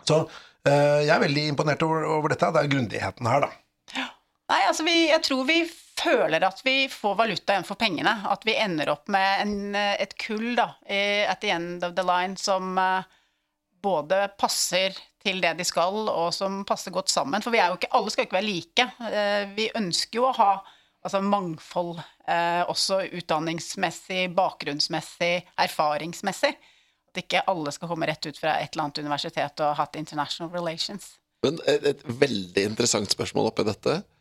[0.07, 0.19] Så
[0.67, 2.51] eh, jeg er veldig imponert over, over dette.
[2.55, 3.53] Det er grundigheten her, da.
[4.51, 5.61] Nei, altså vi, jeg tror vi
[6.01, 8.13] føler at vi får valuta igjen for pengene.
[8.31, 12.37] At vi ender opp med en, et kull da, at the end of the line
[12.41, 13.09] som eh,
[13.83, 17.43] både passer til det de skal, og som passer godt sammen.
[17.45, 18.87] For vi er jo ikke, alle skal jo ikke være like.
[19.11, 20.51] Eh, Vi ønsker jo å ha
[21.05, 25.35] altså mangfold, eh, også utdanningsmessig, bakgrunnsmessig,
[25.65, 26.55] erfaringsmessig.
[27.11, 29.97] At ikke alle skal komme rett ut fra et eller annet universitet og ha hatt
[29.99, 31.17] international relations.
[31.45, 34.20] Men et, et veldig interessant spørsmål oppi dette Et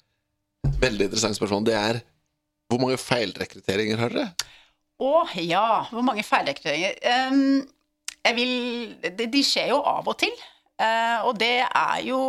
[0.81, 2.01] veldig interessant spørsmål Det er
[2.69, 4.47] hvor mange feilrekrutteringer har dere?
[4.99, 5.11] Å
[5.41, 6.99] ja, hvor mange feilrekrutteringer?
[7.31, 7.63] Um,
[8.19, 8.53] jeg vil
[9.01, 10.33] de, de skjer jo av og til.
[10.79, 12.19] Uh, og det er jo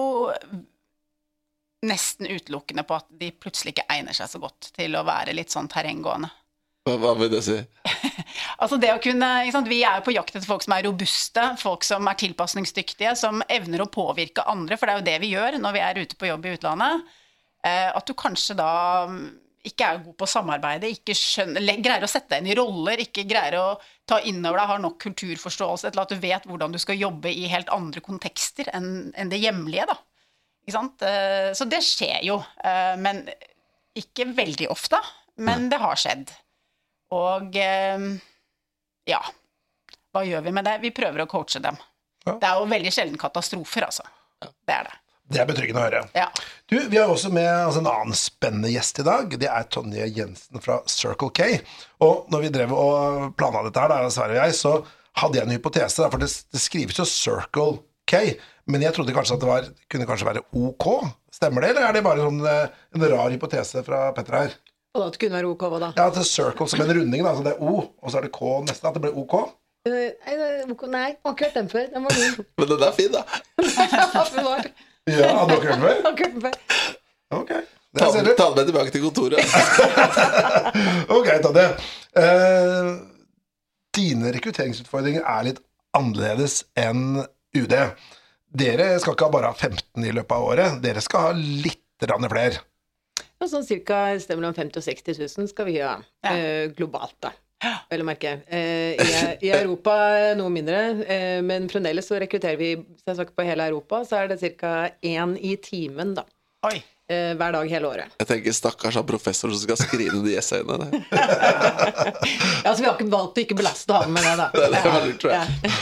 [1.86, 5.52] nesten utelukkende på at de plutselig ikke egner seg så godt til å være litt
[5.52, 6.30] sånn terrenggående.
[6.88, 7.58] Hva, hva vil det si?
[8.60, 9.28] Altså det å kunne?
[9.68, 13.40] Vi er jo på jakt etter folk som er robuste, folk som er tilpasningsdyktige, som
[13.48, 16.18] evner å påvirke andre, for det er jo det vi gjør når vi er ute
[16.20, 17.08] på jobb i utlandet.
[17.66, 18.70] Eh, at du kanskje da
[19.10, 19.24] mm,
[19.68, 23.02] ikke er god på å samarbeide, ikke skjønner, greier å sette deg inn i roller,
[23.04, 23.66] ikke greier å
[24.08, 27.32] ta inn over deg, har nok kulturforståelse til at du vet hvordan du skal jobbe
[27.32, 29.84] i helt andre kontekster enn det hjemlige.
[29.90, 29.98] da.
[30.64, 31.04] Ikke sant?
[31.04, 33.26] Eh, Så det skjer jo, eh, men
[33.98, 35.00] ikke veldig ofte.
[35.40, 36.28] Men det har skjedd.
[37.16, 37.54] Og
[39.08, 39.20] ja,
[40.12, 40.74] hva gjør vi med det?
[40.82, 41.78] Vi prøver å coache dem.
[42.26, 42.34] Ja.
[42.36, 44.04] Det er jo veldig sjelden katastrofer, altså.
[44.40, 44.96] Det er det.
[45.30, 46.00] Det er betryggende å høre.
[46.16, 46.26] Ja.
[46.66, 49.36] Du, Vi har også med altså, en annen spennende gjest i dag.
[49.38, 51.46] Det er Tonje Jensen fra Circle K.
[52.02, 54.72] Og når vi drev og planla dette her, da, Sverre og jeg, så
[55.20, 56.02] hadde jeg en hypotese.
[56.02, 57.78] Da, for det, det skrives jo Circle
[58.10, 58.24] K,
[58.70, 60.88] men jeg trodde kanskje at det var, kunne kanskje være OK.
[61.34, 64.58] Stemmer det, eller er det bare sånn, eh, en rar hypotese fra Petter her?
[64.98, 65.92] Og da kunne være OK, hva da?
[65.94, 67.36] Ja, at det er circle som en runding, da.
[67.38, 68.90] Så det er O, og så er det K neste.
[68.90, 69.36] At det blir OK.
[69.86, 71.86] Eh, Nei, det Nei, jeg har ikke hørt den før.
[71.94, 72.46] Den var god.
[72.58, 73.22] Men den er fin, da.
[75.08, 75.80] Ja, hadde dere hørt
[76.34, 76.60] den før?
[77.40, 77.50] Ok.
[77.90, 78.30] Det Ta, ser du.
[78.38, 79.40] ta den med tilbake til kontoret.
[81.16, 81.64] Ok, Tadde.
[82.20, 82.90] Eh,
[83.96, 85.58] dine rekrutteringsutfordringer er litt
[85.98, 87.22] annerledes enn
[87.56, 87.74] UD.
[88.60, 91.78] Dere skal ikke bare ha 15 i løpet av året, dere skal ha litt
[92.32, 92.62] flere.
[93.40, 93.64] Ja, sånn
[94.22, 96.30] sted mellom 50 og 60 000 skal vi ha Ja.
[96.30, 97.32] eh, globalt, da.
[97.90, 98.38] Vel å merke.
[98.48, 99.94] Eh, i, I Europa
[100.38, 104.88] noe mindre, eh, men fremdeles så rekrutterer vi på hele Europa, så er det ca.
[105.04, 106.24] én i timen, da.
[106.68, 106.78] Oi.
[107.10, 108.12] Eh, hver dag hele året.
[108.22, 110.90] Jeg tenker stakkars han professor som skal skrive de essayene.
[112.64, 114.50] Ja, så vi har ikke valgt å ikke belaste ham med det, da.
[114.54, 115.64] Det er veldig lurt, tror jeg.
[115.64, 115.80] Ja.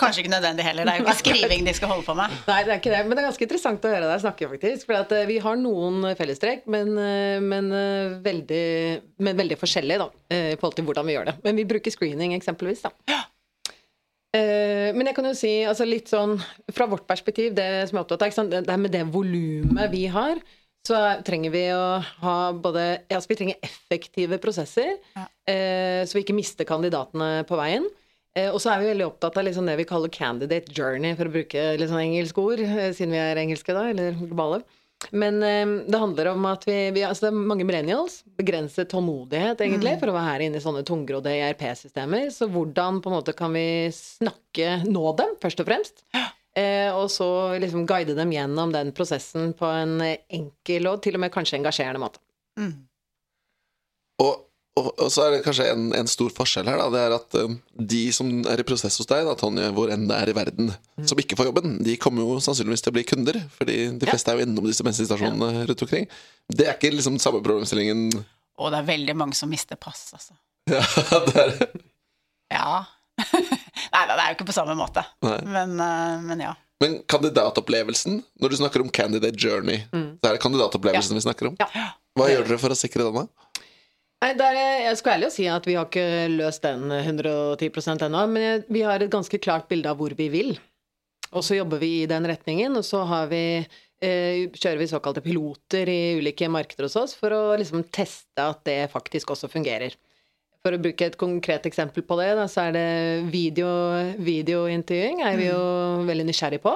[0.00, 0.84] Kanskje ikke nødvendig heller.
[0.88, 2.34] Det er jo ikke skriving de skal holde på med.
[2.48, 3.00] Nei, det er ikke det.
[3.06, 4.86] Men det er ganske interessant å høre deg snakke, faktisk.
[4.88, 8.64] For at, eh, vi har noen fellestrekk, men, eh, men, eh, veldig,
[9.26, 10.08] men veldig forskjellig, da.
[10.30, 11.36] I forhold til hvordan vi gjør det.
[11.44, 12.94] Men vi bruker screening, eksempelvis, da.
[14.32, 16.36] Men jeg kan jo si, altså litt sånn
[16.70, 20.04] fra vårt perspektiv, det som jeg er opptatt av, det er med det volumet vi
[20.06, 20.38] har,
[20.86, 25.26] så trenger vi å ha både altså vi trenger effektive prosesser, Ja.
[26.06, 27.88] så vi ikke mister kandidatene på veien.
[28.38, 31.26] Eh, og så er vi veldig opptatt av liksom det vi kaller candidate journey, for
[31.26, 34.60] å bruke litt sånn engelsk ord, eh, siden vi er engelske da, eller globale.
[35.16, 39.62] Men eh, det handler om at vi, vi altså det er mange millennials, begrenset tålmodighet
[39.64, 42.28] egentlig, for å være her inne i sånne tungrodde ERP-systemer.
[42.34, 46.04] Så hvordan på en måte kan vi snakke, nå dem, først og fremst?
[46.58, 47.26] Eh, og så
[47.62, 52.02] liksom guide dem gjennom den prosessen på en enkel og til og med kanskje engasjerende
[52.02, 52.22] måte.
[52.60, 52.72] Mm.
[54.20, 54.46] Og,
[54.80, 56.86] og, og så er det kanskje en, en stor forskjell her, da.
[56.94, 57.54] Det er at um,
[57.92, 60.72] de som er i prosess hos deg, da, Tonje, hvor enn det er i verden,
[61.08, 63.38] som ikke får jobben, de kommer jo sannsynligvis til å bli kunder.
[63.58, 64.12] Fordi de Ja.
[64.14, 66.08] fleste er jo innom disse bensinstasjonene rundt omkring.
[66.50, 68.08] Det er ikke liksom samme problemstillingen
[68.60, 70.34] Og det er veldig mange som mister pass, altså.
[70.74, 70.82] Ja,
[71.28, 71.54] det er
[72.50, 72.84] Ja.
[73.94, 75.04] Nei da, det er jo ikke på samme måte.
[75.22, 76.54] Men, eh, men ja.
[76.80, 81.56] Men kandidatopplevelsen, når du snakker om candidate journey, så er det kandidatopplevelsen vi snakker om.
[81.60, 81.90] Ja.
[82.16, 83.26] Hva gjør dere for å sikre denne?
[84.20, 88.24] Nei, der, er- jeg skal ærlig si at vi har ikke løst den 110% ennå,
[88.28, 90.50] men vi har et ganske klart bilde av hvor vi vil.
[91.32, 93.64] Og så jobber vi i den retningen, og så har vi,
[94.02, 98.60] eh, kjører vi såkalte piloter i ulike markeder hos oss for å liksom teste at
[98.68, 99.94] det faktisk også fungerer.
[100.60, 103.68] For å bruke et konkret eksempel på det, da, så er det video,
[104.20, 105.60] videointervjuing er vi jo
[106.04, 106.74] veldig nysgjerrig på.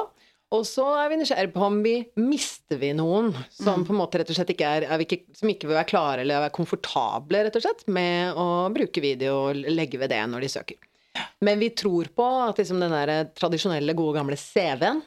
[0.55, 4.21] Og så er vi nysgjerrige på om vi mister vi noen som på en måte
[4.21, 6.55] rett og slett ikke er, er vi ikke, som ikke vil være klare eller være
[6.55, 10.90] komfortable rett og slett med å bruke video og legge ved det når de søker.
[11.45, 15.03] Men vi tror på at liksom den der tradisjonelle, gode, gamle CV-en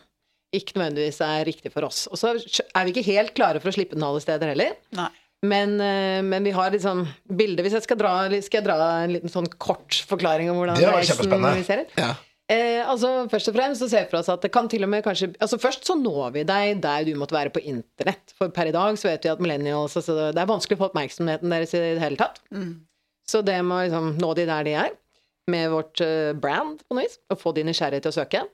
[0.55, 2.05] ikke nødvendigvis er riktig for oss.
[2.11, 4.77] Og så er vi ikke helt klare for å slippe den alle steder heller.
[4.95, 5.09] Nei.
[5.45, 9.11] Men, eh, men vi har liksom bilder Hvis jeg skal dra, skal jeg dra en
[9.13, 11.93] liten sånn kort forklaring om hvordan reisen vi ser ut?
[11.93, 12.15] Ja.
[12.47, 14.91] Eh, altså, først og fremst så ser vi for oss at det kan til og
[14.93, 18.31] med kanskje Altså, først så når vi deg der du måtte være på internett.
[18.37, 20.87] For per i dag så vet vi at millennials altså, Det er vanskelig å få
[20.91, 22.39] oppmerksomheten deres i det hele tatt.
[23.27, 24.93] Så det må liksom nå de der de er,
[25.51, 28.45] med vårt eh, brand på noe vis, og få de nysgjerrige til å søke.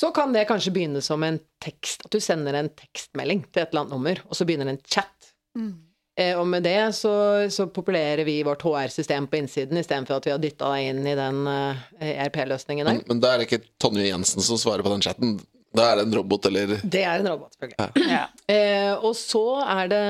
[0.00, 3.72] Så kan det kanskje begynne som en tekst, at du sender en tekstmelding til et
[3.72, 5.32] eller annet nummer, og så begynner en chat.
[5.56, 5.91] Eh,
[6.36, 7.12] og med det så,
[7.48, 11.14] så populerer vi vårt HR-system på innsiden, istedenfor at vi har dytta deg inn i
[11.16, 12.98] den eh, ERP-løsningen der.
[13.00, 15.38] Men, men da er det ikke Tonje Jensen som svarer på den chatten.
[15.72, 18.08] Da er det en robot eller Det er en robot, selvfølgelig.
[18.12, 18.26] Ja.
[18.52, 20.04] Eh, og så er det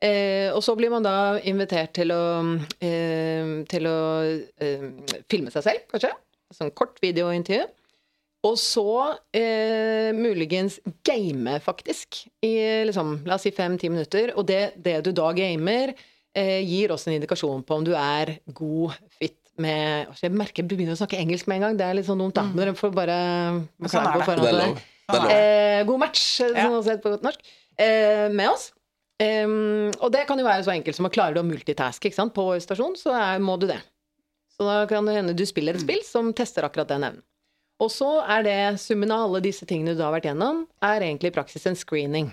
[0.00, 2.22] eh, Og så blir man da invitert til å
[2.80, 3.98] eh, Til å
[4.64, 4.86] eh,
[5.28, 6.14] filme seg selv, kanskje.
[6.54, 7.66] Sånn kort videointervju.
[8.44, 8.84] Og så
[9.32, 10.76] eh, muligens
[11.06, 12.26] game, faktisk.
[12.44, 14.34] I liksom, la oss si fem-ti minutter.
[14.36, 15.94] Og det, det du da gamer,
[16.36, 20.64] eh, gir oss en indikasjon på om du er god fit med altså, Jeg merker
[20.64, 21.80] jeg begynner å snakke engelsk med en gang.
[21.80, 22.44] Det er litt sånn dumt, da.
[22.50, 23.18] Men dere får bare
[23.86, 24.80] sånn på forhånd.
[25.30, 26.68] Eh, god match, Ja.
[26.68, 27.40] sånn sett på godt norsk,
[27.78, 28.72] eh, med oss.
[29.22, 32.96] Um, og det kan jo være så enkelt som å klare å multitaske på stasjon,
[32.98, 33.78] så er, må du det.
[34.56, 37.22] Så da kan det hende du spiller et spill som tester akkurat den evnen.
[37.82, 41.32] Og så er det summen av alle disse tingene du har vært gjennom, er egentlig
[41.32, 42.30] i praksis en screening.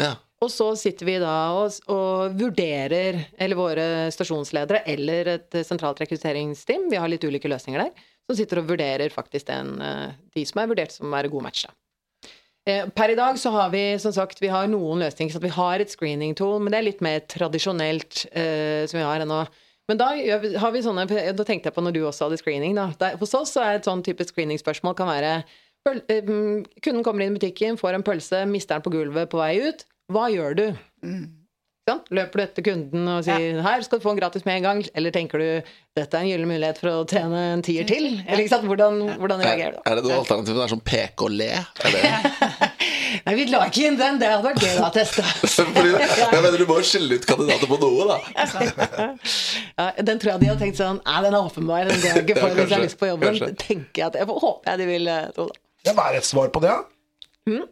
[0.00, 0.14] Ja.
[0.44, 6.90] Og så sitter vi da og, og vurderer, eller våre stasjonsledere eller et sentralt rekrutteringsteam,
[6.92, 10.60] vi har litt ulike løsninger der, som sitter og vurderer faktisk den, eh, de som
[10.60, 11.64] er vurdert som være god match.
[11.66, 11.72] Da.
[12.66, 15.54] Eh, Per i dag så har vi som sagt, vi har noen løsninger, så vi
[15.56, 19.44] har et screening tool, men det er litt mer tradisjonelt eh, som vi har ennå.
[19.86, 20.08] Men da
[20.58, 22.74] har vi sånne, da tenkte jeg på når du også hadde screening.
[22.74, 22.88] Da.
[22.98, 25.32] Der, hos oss så er et sånn type screeningspørsmål kan være
[25.86, 26.30] pøl, eh,
[26.82, 29.86] Kunden kommer inn i butikken, får en pølse, mister den på gulvet på vei ut.
[30.12, 30.64] Hva gjør du?
[31.06, 31.26] Mm.
[31.86, 32.00] Sånn?
[32.18, 34.88] Løper du etter kunden og sier 'her skal du få en gratis med en gang',
[34.92, 35.62] eller tenker du
[35.94, 38.24] 'dette er en gyllen mulighet for å tjene en tier til'?
[38.26, 38.66] Eller ikke sant?
[38.66, 39.78] Hvordan, hvordan Er, reagerer du?
[39.86, 40.54] er det noe alternativ?
[40.54, 41.52] Det er sånn peke og le?
[41.54, 42.72] Er det?
[43.24, 45.22] Nei, vi la ikke inn den, det hadde vært gøy å teste.
[45.56, 48.18] Fordi, jeg mener, Du må jo skille ut kandidater på noe, da.
[49.76, 52.36] Ja, den tror jeg de hadde tenkt sånn Nei, den er åpenbar, den går ikke
[52.40, 53.30] for Ja, hvis jeg har lyst på jobben.
[53.32, 53.52] kanskje.
[53.62, 55.58] Tenker jeg at Jeg håper jeg de vil eh, tro det.
[55.86, 56.78] Ja, hva er et svar på det, da?
[57.46, 57.64] Hmm?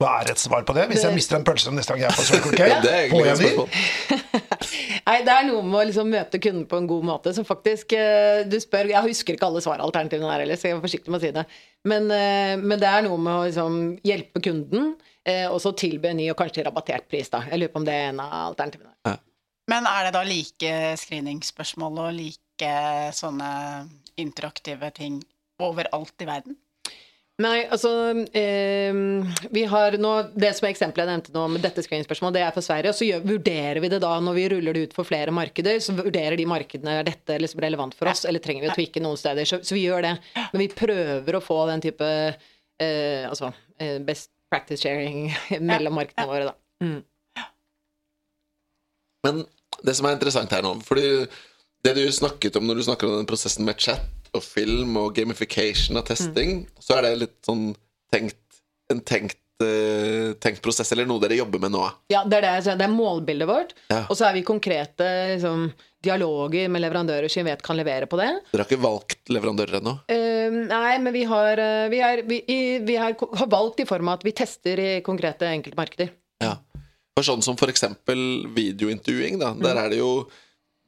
[0.00, 0.86] Hva er et svar på det?
[0.90, 3.26] Hvis jeg mister en pølse neste gang jeg er på Circle K, Det er får
[3.28, 4.60] egentlig et jeg de?
[5.10, 7.32] Nei, det er noe med å liksom møte kunden på en god måte.
[7.34, 10.84] Så faktisk, eh, du spør Jeg husker ikke alle svaralternativene her heller, så jeg er
[10.84, 11.44] forsiktig med å si det.
[11.84, 14.94] Men, eh, men det er noe med å liksom hjelpe kunden,
[15.26, 17.42] eh, og så tilby en ny og kanskje rabattert pris, da.
[17.50, 19.18] Jeg lurer på om det er en av alternativene.
[19.66, 22.70] Men er det da like screeningspørsmål og like
[23.14, 25.22] sånne interaktive ting
[25.58, 26.56] overalt i verden?
[27.40, 27.90] Nei, altså
[28.36, 28.96] eh,
[29.54, 32.54] Vi har nå Det som er eksempelet jeg nevnte nå med dette screeningspørsmålet, det er
[32.56, 32.92] for Sverige.
[32.92, 35.80] Og så gjør, vurderer vi det da når vi ruller det ut for flere markeder.
[35.82, 39.04] Så vurderer de markedene er dette liksom relevant for oss, eller trenger vi å tweake
[39.04, 39.48] noen steder.
[39.48, 40.14] Så, så vi gjør det.
[40.36, 45.30] Men vi prøver å få den type eh, altså eh, best practice sharing
[45.72, 46.56] mellom markedene våre, da.
[46.84, 47.00] Mm.
[49.24, 49.44] Men
[49.84, 51.04] det som er interessant her nå Fordi
[51.84, 55.14] det du snakket om når du snakker om den prosessen med chat og film og
[55.16, 57.70] gamification av testing, så er det litt sånn
[58.12, 58.60] tenkt,
[58.92, 61.84] en tenkt, uh, tenkt prosess, eller noe dere jobber med nå?
[62.12, 62.74] Ja, det er det.
[62.80, 63.76] Det er målbildet vårt.
[63.92, 64.02] Ja.
[64.06, 65.68] Og så er vi konkrete liksom,
[66.04, 68.30] dialoger med leverandører som vi vet kan levere på det.
[68.50, 69.96] Dere har ikke valgt leverandører ennå?
[70.10, 72.42] Uh, nei, men vi har, eh, vi, er, vi,
[72.86, 76.14] vi har, har valgt i form av at vi tester i konkrete enkeltmarkeder.
[76.40, 76.56] Ja.
[77.18, 79.52] For sånn som eksempel videointervjuing, da.
[79.60, 80.12] Der er det jo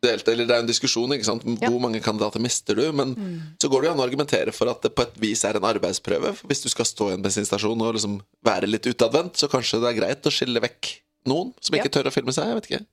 [0.02, 1.44] delt, eller det er en diskusjon, ikke sant.
[1.62, 1.70] Ja.
[1.70, 2.84] Hvor mange kandidater mister du?
[2.96, 3.14] Men
[3.62, 5.68] så går det jo an å argumentere for at det på et vis er en
[5.68, 6.34] arbeidsprøve.
[6.40, 9.80] For hvis du skal stå i en bensinstasjon og liksom være litt utadvendt, så kanskje
[9.84, 10.90] det er greit å skille vekk
[11.30, 11.94] noen som ikke Ja.
[12.00, 12.50] tør å filme seg.
[12.50, 12.84] Jeg vet ikke.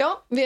[0.00, 0.42] Ja, vi,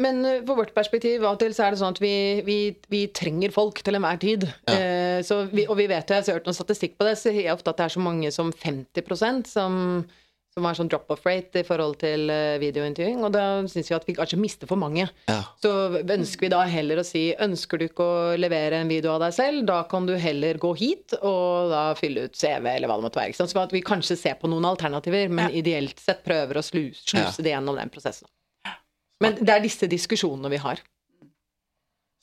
[0.00, 2.56] men på vårt perspektiv av og til så er det sånn at vi, vi,
[2.90, 4.46] vi trenger folk til enhver tid.
[4.66, 7.30] Eh, så vi, og vi vet det, jeg har hørt noen statistikk på det, så
[7.30, 9.76] jeg ofte at det er så mange som 50% som,
[10.54, 13.20] som var sånn drop-off rate i forhold til eh, videointervjuing.
[13.26, 15.04] Og da syns vi at vi kanskje mister for mange.
[15.28, 15.36] Ja.
[15.62, 19.20] Så ønsker vi da heller å si ønsker du ikke å levere en video av
[19.26, 22.96] deg selv, da kan du heller gå hit og da fylle ut CV eller hva
[22.98, 23.34] det måtte være.
[23.34, 23.52] Ikke sant?
[23.54, 25.60] Så at vi kanskje ser på noen alternativer, men Ja.
[25.62, 27.44] ideelt sett prøver å sluse, sluse Ja.
[27.44, 28.26] det gjennom den prosessen.
[29.20, 30.78] Men det er disse diskusjonene vi har.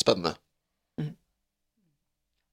[0.01, 0.35] Spennende.
[0.99, 1.15] Mm.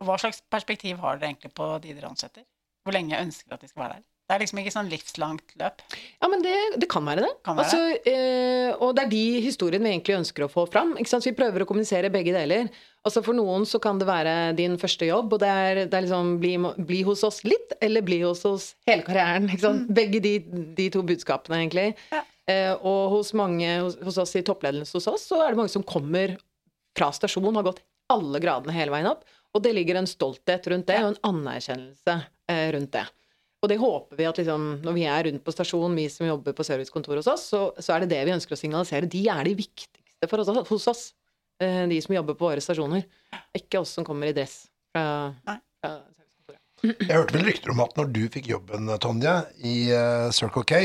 [0.02, 2.44] Hva slags perspektiv har dere egentlig på de dere ansetter?
[2.84, 4.02] Hvor lenge ønsker dere at de skal være der?
[4.32, 5.82] Det er liksom ikke sånn livslangt løp.
[5.92, 7.32] Ja, men det, det kan være det.
[7.44, 10.94] Kan være altså, eh, og det er de historiene vi egentlig ønsker å få fram.
[10.96, 12.70] Vi prøver å kommunisere begge deler.
[13.04, 16.06] Altså For noen så kan det være din første jobb, og det er, det er
[16.06, 19.52] liksom bli, bli hos oss litt, eller bli hos oss hele karrieren.
[19.60, 19.92] Sant?
[20.00, 20.38] Begge de,
[20.80, 21.90] de to budskapene, egentlig.
[22.14, 22.24] Ja.
[22.48, 25.76] Eh, og hos mange hos, hos oss i toppledelsen hos oss, så er det mange
[25.76, 26.38] som kommer
[26.96, 29.28] fra stasjon, har gått alle gradene hele veien opp.
[29.52, 33.10] Og det ligger en stolthet rundt det, og en anerkjennelse eh, rundt det.
[33.62, 36.54] Og det håper vi at liksom, når vi er rundt på stasjon, vi som jobber
[36.58, 39.06] på servicekontor hos oss, så, så er det det vi ønsker å signalisere.
[39.06, 41.02] De er de viktigste for oss, hos oss.
[41.62, 43.04] eh, De som jobber på våre stasjoner.
[43.54, 45.04] Ikke oss som kommer i dress fra,
[45.46, 46.58] fra servicekontoret.
[47.06, 50.82] Jeg hørte vel rykter om at når du fikk jobben, Tonje, i eh, Circle K,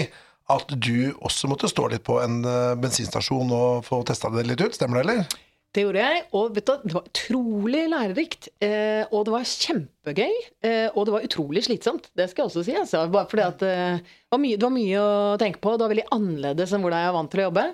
[0.53, 4.61] at du også måtte stå litt på en eh, bensinstasjon og få testa det litt
[4.61, 4.77] ut.
[4.77, 5.41] Stemmer det, eller?
[5.75, 8.47] Det gjorde jeg, og vet du, det var utrolig lærerikt.
[8.63, 10.37] Eh, og det var kjempegøy.
[10.65, 12.77] Eh, og det var utrolig slitsomt, det skal jeg også si.
[12.79, 13.03] Altså.
[13.13, 15.75] Bare fordi at eh, det, var mye, det var mye å tenke på.
[15.75, 17.67] Det var veldig annerledes enn hvordan jeg er vant til å jobbe.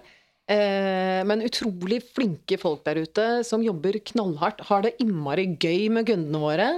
[0.51, 4.65] Eh, men utrolig flinke folk der ute som jobber knallhardt.
[4.67, 6.69] Har det innmari gøy med kundene våre.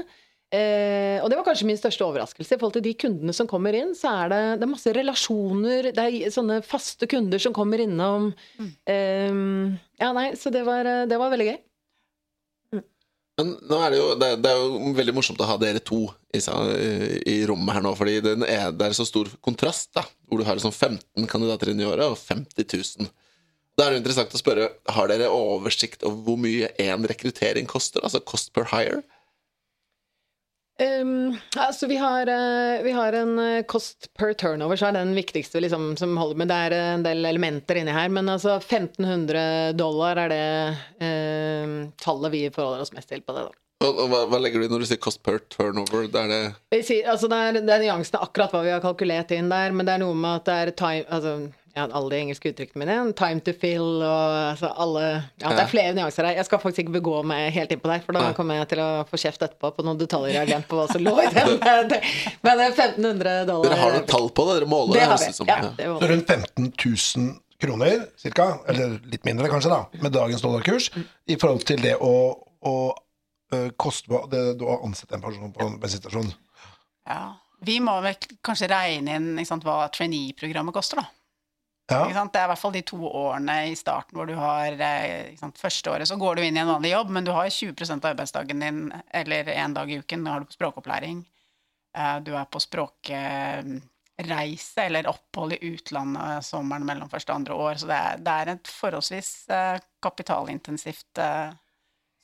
[0.54, 2.56] Eh, og det var kanskje min største overraskelse.
[2.56, 5.92] I forhold til de kundene som kommer inn, så er det, det er masse relasjoner.
[5.96, 8.32] Det er sånne faste kunder som kommer innom.
[8.60, 9.40] Eh,
[10.02, 11.62] ja, nei, så det var, det var veldig gøy.
[13.36, 16.06] Men nå er det, jo, det, det er jo veldig morsomt å ha dere to
[16.32, 20.06] i, i rommet her nå, fordi det er, det er så stor kontrast, da.
[20.30, 23.10] Hvor du har liksom 15 kandidater inn i året og 50 000.
[23.76, 28.06] Da er det interessant å spørre, har dere oversikt over hvor mye én rekruttering koster?
[28.08, 29.02] Altså cost per hire?
[30.76, 35.14] Um, altså vi har, uh, vi har en uh, cost per turnover, så er den
[35.16, 36.52] viktigste liksom, som holder med.
[36.52, 40.48] Det er eh, en del elementer inni her, men altså 1500 dollar er det
[41.08, 43.46] eh, tallet vi forholder oss mest til på det.
[43.48, 43.62] da.
[43.86, 46.10] Og, og hva, hva legger du i når du sier cost per turnover?
[46.12, 49.32] Det er det sier, altså det, er, det er nyansene akkurat hva vi har kalkulert
[49.36, 51.38] inn der, men det er noe med at det er time altså,
[51.76, 52.96] ja, alle de engelske uttrykkene mine.
[53.20, 55.04] Time to fill og altså, alle
[55.42, 56.38] Ja, det er flere nyanser her.
[56.40, 58.90] Jeg skal faktisk ikke begå meg helt innpå der, for da kommer jeg til å
[59.10, 61.56] få kjeft etterpå på noen detaljer jeg har glemt på hva som lå i den.
[61.60, 63.70] Men det er 1500 dollar.
[63.70, 64.58] Dere har noe tall på det?
[64.62, 65.32] Dere måler Det har høres vi.
[65.36, 65.52] ut som.
[65.52, 67.34] Ja, det var Så rundt 15 000
[67.66, 70.90] kroner, cirka, eller litt mindre kanskje, da, med dagens dollarkurs,
[71.32, 72.12] i forhold til det å,
[72.68, 72.76] å
[73.80, 76.32] koste på det, du har ansett en person på en bensinstasjon.
[77.08, 77.22] Ja.
[77.66, 81.08] Vi må vel kanskje regne inn ikke sant, hva trainee-programmet koster, da.
[81.92, 82.08] Ja.
[82.10, 85.60] Det er i hvert fall de to årene i starten hvor du har eh, sant?
[85.62, 88.08] Første året så går du inn i en vanlig jobb, men du har 20 av
[88.10, 88.80] arbeidsdagen din,
[89.14, 91.20] eller en dag i uken, har du på språkopplæring.
[91.98, 93.84] Eh, Du er på språkreise
[94.88, 98.54] eller opphold i utlandet sommeren mellom første og andre år, så det er, det er
[98.56, 101.22] et forholdsvis eh, kapitalintensivt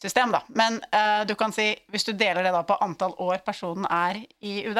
[0.01, 0.41] system, da.
[0.57, 0.81] Men
[1.29, 4.79] du kan si, hvis du deler det da på antall år personen er i UD,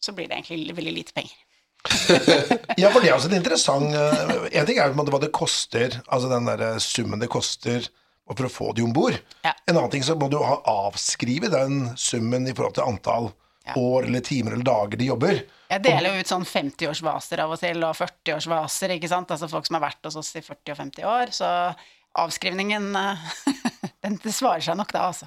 [0.00, 1.45] så blir det egentlig veldig lite penger.
[2.80, 6.28] Ja, for det er også en interessant øh, En ting er hva det koster, altså
[6.30, 7.88] den der øh, summen det koster
[8.26, 9.14] for å få de om bord.
[9.46, 9.52] Ja.
[9.70, 13.30] En annen ting så må du ha avskrive den summen i forhold til antall
[13.66, 13.74] Ja.
[13.78, 15.40] år eller timer eller dager de jobber.
[15.70, 19.32] Jeg deler jo ut sånn 50-årsvaser av og til, og 40-årsvaser, ikke sant?
[19.34, 21.48] Altså folk som har vært hos oss i 40 og 50 år, så
[22.22, 23.24] avskrivningen, eh,
[24.06, 25.26] den svarer seg nok da, altså.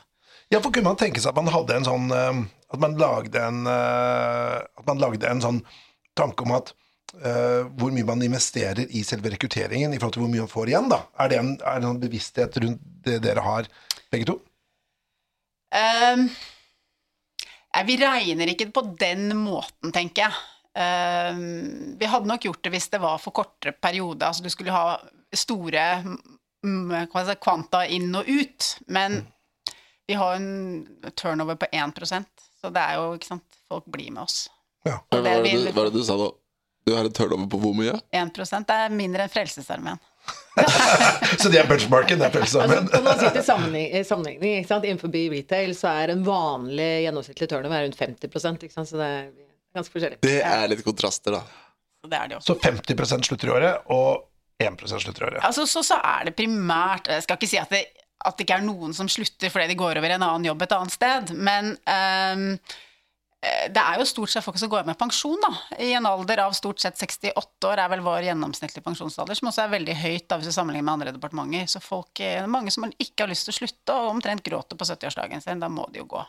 [0.52, 3.68] Ja, for kunne man tenke seg at man hadde en sånn At man lagde en
[3.70, 5.60] At man lagde en sånn
[6.20, 6.76] tanke om at
[7.10, 10.70] Uh, hvor mye man investerer i selve rekrutteringen i forhold til hvor mye man får
[10.70, 11.00] igjen, da.
[11.18, 13.70] Er det en, er det en bevissthet rundt det dere har,
[14.14, 14.36] begge to?
[15.74, 16.28] Um,
[17.90, 20.38] vi regner ikke på den måten, tenker jeg.
[20.78, 24.78] Um, vi hadde nok gjort det hvis det var for kortere periode, altså du skulle
[24.78, 25.00] ha
[25.34, 29.24] store mm, si, kvanta inn og ut, men
[30.06, 30.86] vi har en
[31.18, 34.48] turnover på 1% så det er jo, ikke sant, folk blir med oss.
[34.88, 35.00] Ja.
[35.12, 36.30] Hva er det, hva er det du sa nå?
[36.88, 37.98] Du har en turnover på hvor mye?
[38.16, 38.32] 1
[38.66, 40.00] det er mindre enn Frelsesarmeen.
[41.42, 42.88] Så det er benchmarken, det er Frelsesarmeen.
[42.88, 44.88] altså, man si til sammenheng- sammenligning, ikke sant?
[44.88, 48.90] Innenfor retail så er en vanlig gjennomsnittlig turnover rundt 50 ikke sant?
[48.90, 49.30] så det er
[49.76, 50.20] ganske forskjellig.
[50.26, 51.44] Det er litt kontraster, da.
[52.10, 52.56] Det er det også.
[52.56, 54.26] Så 50% slutter i året, og
[54.64, 55.42] 1% slutter i året.
[55.46, 57.86] Altså, så, så er det primært Jeg skal ikke si at det,
[58.26, 60.64] at det ikke er noen som slutter fordi de går over i en annen jobb
[60.66, 62.78] et annet sted, men ehm, eh,
[63.40, 65.78] det er jo stort sett folk som går med pensjon, da.
[65.80, 69.64] I en alder av stort sett 68 år er vel vår gjennomsnittlige pensjonsalder, som også
[69.64, 71.70] er veldig høyt da, hvis vi sammenligner med andre departementer.
[71.72, 74.44] Så folk, eh, det er mange som ikke har lyst til å slutte, og omtrent
[74.44, 75.64] gråter på 70-årsdagen sin.
[75.64, 76.26] Da må de jo gå.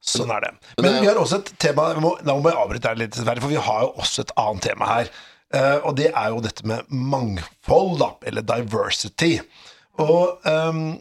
[0.00, 0.52] Sånn er det.
[0.80, 3.50] Men vi har også et tema vi må, Da må jeg avbryte her litt, for
[3.50, 5.10] vi har jo også et annet tema her.
[5.50, 9.34] Eh, og det er jo dette med mangfold, da, eller diversity.
[10.00, 10.94] Og um,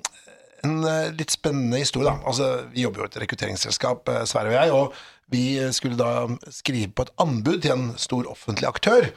[0.65, 2.17] en eh, litt spennende historie, da.
[2.27, 4.97] Altså, vi jobber jo i et rekrutteringsselskap, eh, Sverre og jeg, og
[5.29, 9.09] vi skulle da skrive på et anbud til en stor offentlig aktør.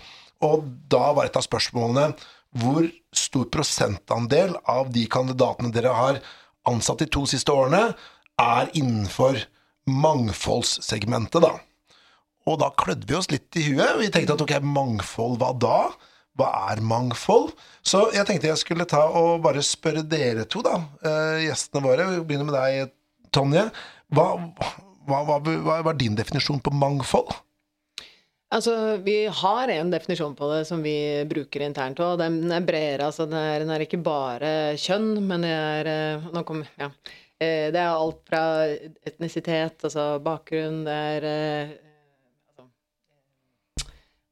[0.44, 2.12] Og da var et av spørsmålene
[2.60, 2.84] hvor
[3.16, 6.20] stor prosentandel av de kandidatene dere har
[6.68, 7.94] ansatt de to siste årene,
[8.40, 9.40] er innenfor
[9.88, 11.56] mangfoldssegmentet, da.
[12.48, 13.98] Og da klødde vi oss litt i huet.
[14.00, 15.78] Vi tenkte at ok, mangfold, hva da?
[16.38, 17.52] Hva er mangfold?
[17.86, 22.08] Så jeg tenkte jeg skulle ta og bare spørre dere to, da, eh, gjestene våre.
[22.10, 22.94] Vi begynner med deg,
[23.32, 23.68] Tonje.
[24.12, 24.26] Hva,
[25.08, 27.32] hva, hva, hva var din definisjon på mangfold?
[28.52, 32.18] Altså, Vi har en definisjon på det som vi bruker internt, òg.
[32.20, 33.06] den er bredere.
[33.08, 36.90] altså Den er, den er ikke bare kjønn, men det er eh, nå kom, ja.
[37.40, 38.42] Eh, Det er alt fra
[39.08, 41.72] etnisitet, altså bakgrunn, det er eh,
[42.52, 42.68] altså,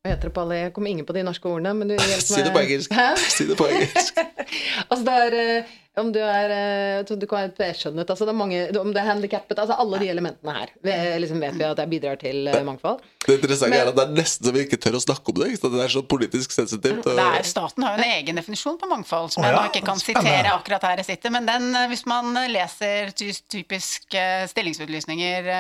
[0.04, 2.28] Hva heter det på alle Jeg kommer ingen på de norske ordene, men du hjelper
[2.28, 2.92] Si det på engelsk.
[3.00, 3.09] Hæ?
[3.24, 4.20] Si det på engelsk.
[4.90, 5.64] Altså det er
[5.98, 9.09] om du er eh, Du kan være tveskjønnet, altså det er mange Om det er
[9.09, 12.62] handikappet Altså alle de elementene her vi, liksom vet vi at det bidrar til eh,
[12.64, 13.00] mangfold.
[13.26, 15.40] Det interessante Men- er at det er nesten så vi ikke tør å snakke om
[15.40, 15.48] det.
[15.50, 15.70] Ikke?
[15.74, 17.03] Det er så politisk sensitivt.
[17.07, 19.66] og- Det er, staten har jo en egen definisjon på mangfold, som jeg ja, nå
[19.72, 20.31] ikke kan spennende.
[20.31, 21.31] sitere akkurat her jeg sitter.
[21.31, 23.11] Men den, eh, hvis man leser
[23.50, 25.50] typisk eh, stillingsutlysninger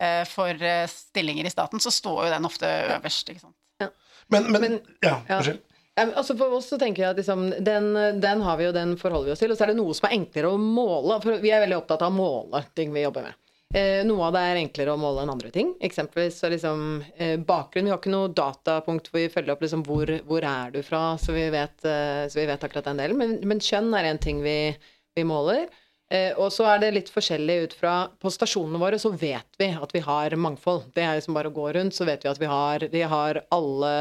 [0.00, 3.28] eh, for eh, stillinger i staten, så står jo den ofte øverst.
[3.28, 3.56] ikke sant?
[4.30, 5.36] Men, men, Men- ja, Ja.
[5.38, 5.60] unnskyld.
[5.60, 8.96] Ja, altså For oss så tenker jeg at liksom, den, den har vi jo, den
[9.00, 9.52] forholder vi oss til.
[9.52, 11.20] Og så er det noe som er enklere å måle.
[11.24, 13.38] For vi er veldig opptatt av å måle ting vi jobber med.
[13.70, 15.68] Eh, noe av det er enklere å måle enn andre ting.
[15.86, 16.80] Eksempelvis så liksom
[17.14, 17.86] eh, bakgrunn.
[17.86, 21.14] Vi har ikke noe datapunkt hvor vi følger opp liksom hvor, hvor er du fra,
[21.22, 23.20] så vi vet, eh, så vi vet akkurat den delen.
[23.20, 24.56] Men, men kjønn er en ting vi,
[25.14, 25.68] vi måler.
[26.10, 29.68] Eh, og så er det litt forskjellig ut fra På stasjonene våre så vet vi
[29.70, 30.88] at vi har mangfold.
[30.94, 33.42] Det er liksom bare å gå rundt, så vet vi at vi har, vi har
[33.54, 33.92] alle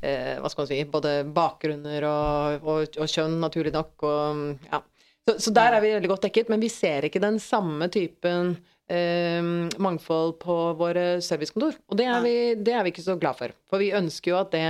[0.00, 3.92] eh, Hva skal man si Både bakgrunner og, og, og kjønn, naturlig nok.
[4.08, 4.80] Og, ja.
[5.28, 8.56] så, så der er vi veldig godt dekket, men vi ser ikke den samme typen
[8.88, 9.44] eh,
[9.76, 11.76] mangfold på våre servicekontor.
[11.90, 13.52] Og det er, vi, det er vi ikke så glad for.
[13.68, 14.64] For vi ønsker jo at det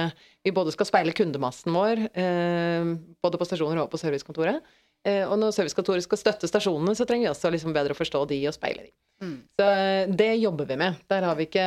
[0.46, 2.90] vi både skal speile kundemassen vår, eh,
[3.22, 4.62] både på stasjoner og på servicekontoret.
[5.06, 8.22] Eh, og når servicekontoret skal støtte stasjonene, så trenger vi også liksom bedre å forstå
[8.30, 8.92] de og speile de.
[9.24, 9.38] Mm.
[9.58, 11.00] Så eh, det jobber vi med.
[11.10, 11.66] Der har vi ikke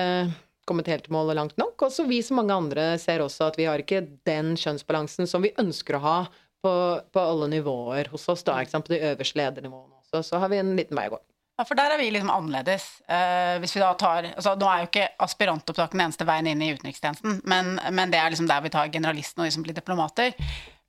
[0.69, 1.75] kommet helt til mål og langt nok.
[1.87, 5.43] Og så vi som mange andre ser også at vi har ikke den kjønnsbalansen som
[5.43, 6.17] vi ønsker å ha
[6.63, 6.73] på,
[7.11, 10.23] på alle nivåer hos oss, da, på de øverste ledernivåene også.
[10.23, 11.21] Så har vi en liten vei å gå.
[11.59, 12.83] Ja, for der er vi liksom annerledes.
[13.03, 16.61] Uh, hvis vi da tar, altså Nå er jo ikke aspirantopptak den eneste veien inn
[16.63, 19.75] i utenrikstjenesten, men, men det er liksom der vi tar generalistene og de som blir
[19.75, 20.37] diplomater.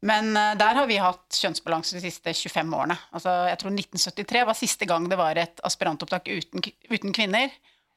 [0.06, 2.98] Men uh, der har vi hatt kjønnsbalanse de siste 25 årene.
[3.10, 7.50] Altså, jeg tror 1973 var siste gang det var et aspirantopptak uten, uten kvinner.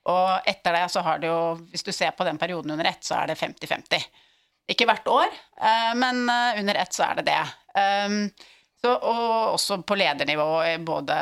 [0.10, 3.06] Og etter det så har det jo, hvis du ser på den perioden under ett,
[3.06, 4.10] så er det 50-50.
[4.74, 5.30] Ikke hvert år,
[5.62, 7.40] uh, men under ett så er det det.
[7.78, 8.22] Um,
[8.82, 10.48] så, og også på ledernivå,
[10.90, 11.22] både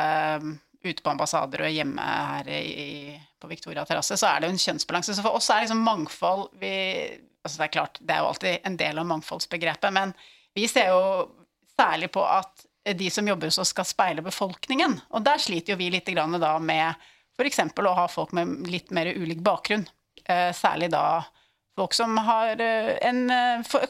[0.84, 4.64] ute på ambassader og hjemme her i, på Victoria terrasse, så er det jo en
[4.64, 5.16] kjønnsbalanse.
[5.16, 6.74] Så for oss er liksom mangfold vi,
[7.42, 10.14] altså Det er klart, det er jo alltid en del av mangfoldsbegrepet, men
[10.54, 11.02] vi ser jo
[11.76, 12.66] særlig på at
[12.98, 14.98] de som jobber hos oss, skal speile befolkningen.
[15.14, 17.04] Og der sliter jo vi litt da med
[17.38, 17.60] f.eks.
[17.78, 19.86] å ha folk med litt mer ulik bakgrunn.
[20.24, 21.22] Eh, særlig da
[21.78, 23.30] folk som har eh, en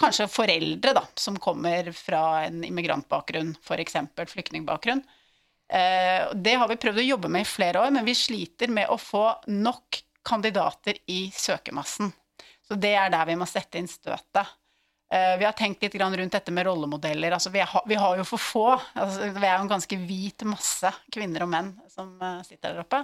[0.01, 3.99] Kanskje foreldre da, som kommer fra en immigrantbakgrunn, f.eks.
[4.35, 5.03] flyktningbakgrunn.
[5.73, 8.91] Eh, det har vi prøvd å jobbe med i flere år, men vi sliter med
[8.93, 12.13] å få nok kandidater i søkermassen.
[12.69, 14.51] Så det er der vi må sette inn støtet.
[15.13, 17.33] Eh, vi har tenkt litt rundt dette med rollemodeller.
[17.33, 18.67] Altså, vi, har, vi, har, jo for få.
[18.93, 22.85] Altså, vi er jo en ganske hvit masse kvinner og menn som eh, sitter der
[22.85, 23.03] oppe.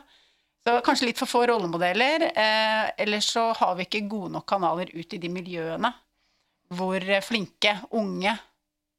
[0.66, 2.26] Så kanskje litt for få rollemodeller.
[2.36, 5.92] Eller så har vi ikke gode nok kanaler ut i de miljøene
[6.76, 8.34] hvor flinke unge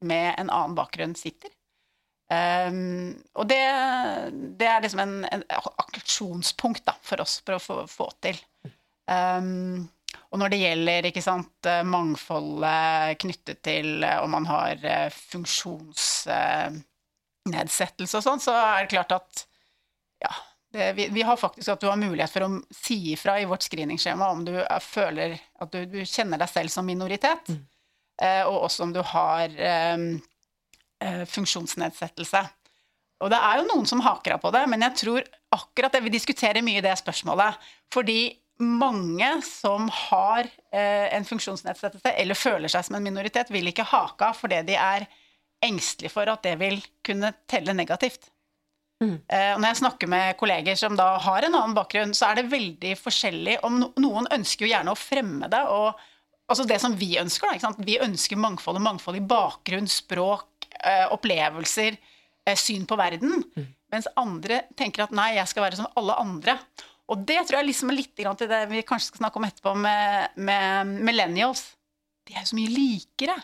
[0.02, 1.52] med en annen bakgrunn sitter.
[2.30, 3.62] Um, og det,
[4.60, 8.38] det, er liksom en, en aksjonspunkt da, for oss for å få, få til.
[9.10, 9.90] Um,
[10.30, 18.18] og når det gjelder ikke sant, mangfoldet knyttet til eh, om man har eh, funksjonsnedsettelse
[18.20, 19.32] og sånn, så er det klart at
[20.22, 20.34] ja,
[20.74, 23.64] det, vi, vi, har faktisk at du har mulighet for å si ifra i vårt
[23.66, 25.30] screeningskjema om du er, føler
[25.62, 27.62] at du, du, kjenner deg selv som minoritet, mm.
[28.22, 29.98] uh, og også om du har eh,
[31.00, 32.42] funksjonsnedsettelse.
[33.20, 35.26] Og det er jo noen som haker av på det, men jeg tror
[35.56, 37.58] akkurat det Vi diskuterer mye det spørsmålet.
[37.92, 38.22] Fordi
[38.60, 44.28] mange som har eh, en funksjonsnedsettelse eller føler seg som en minoritet, vil ikke hake
[44.28, 45.08] av fordi de er
[45.64, 48.30] engstelige for at det vil kunne telle negativt.
[49.00, 49.16] Mm.
[49.16, 52.52] Eh, når jeg snakker med kolleger som da har en annen bakgrunn, så er det
[52.52, 55.96] veldig forskjellig om no Noen ønsker jo gjerne å fremme det, og
[56.52, 57.74] altså det som vi ønsker, da.
[57.80, 60.59] Vi ønsker mangfold og mangfold i bakgrunn, språk, Eh,
[61.14, 61.98] opplevelser,
[62.46, 63.44] eh, syn på verden.
[63.56, 63.68] Mm.
[63.94, 66.58] Mens andre tenker at nei, jeg skal være som alle andre.
[67.10, 69.74] Og det tror jeg liksom er litt til det vi kanskje skal snakke om etterpå
[69.78, 71.72] med, med millennials.
[72.28, 73.40] De er jo så mye likere.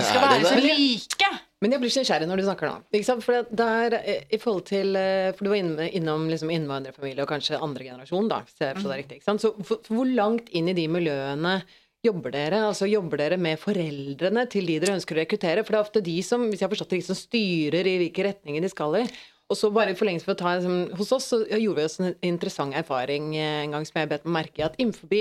[0.00, 1.30] De skal være så like.
[1.60, 3.02] Men jeg blir så nysgjerrig når du snakker nå.
[3.22, 4.96] For, der, eh, i forhold til,
[5.36, 8.40] for du var innom liksom innvandrerfamilie og kanskje andre generasjon, da.
[8.48, 8.90] Så, mm.
[8.96, 11.60] riktig, så for, hvor langt inn i de miljøene
[12.00, 15.64] Jobber dere, altså jobber dere med foreldrene til de dere ønsker å rekruttere?
[15.66, 17.98] For det er ofte de som hvis jeg har forstått det, de som styrer i
[18.00, 19.04] hvilke retninger de skal i.
[19.50, 21.98] Og så bare for lengst for å ta, liksom, Hos oss så gjorde vi oss
[22.00, 25.12] en interessant erfaring eh, en gang som jeg bet meg merke i, at innenfor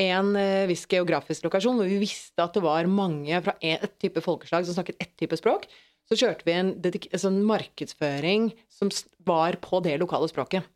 [0.00, 4.22] en uh, viss geografisk lokasjon hvor vi visste at det var mange fra et type
[4.24, 5.66] folkeslag som snakket ett type språk,
[6.08, 8.90] så kjørte vi en, en sånn markedsføring som
[9.26, 10.66] var på det lokale språket.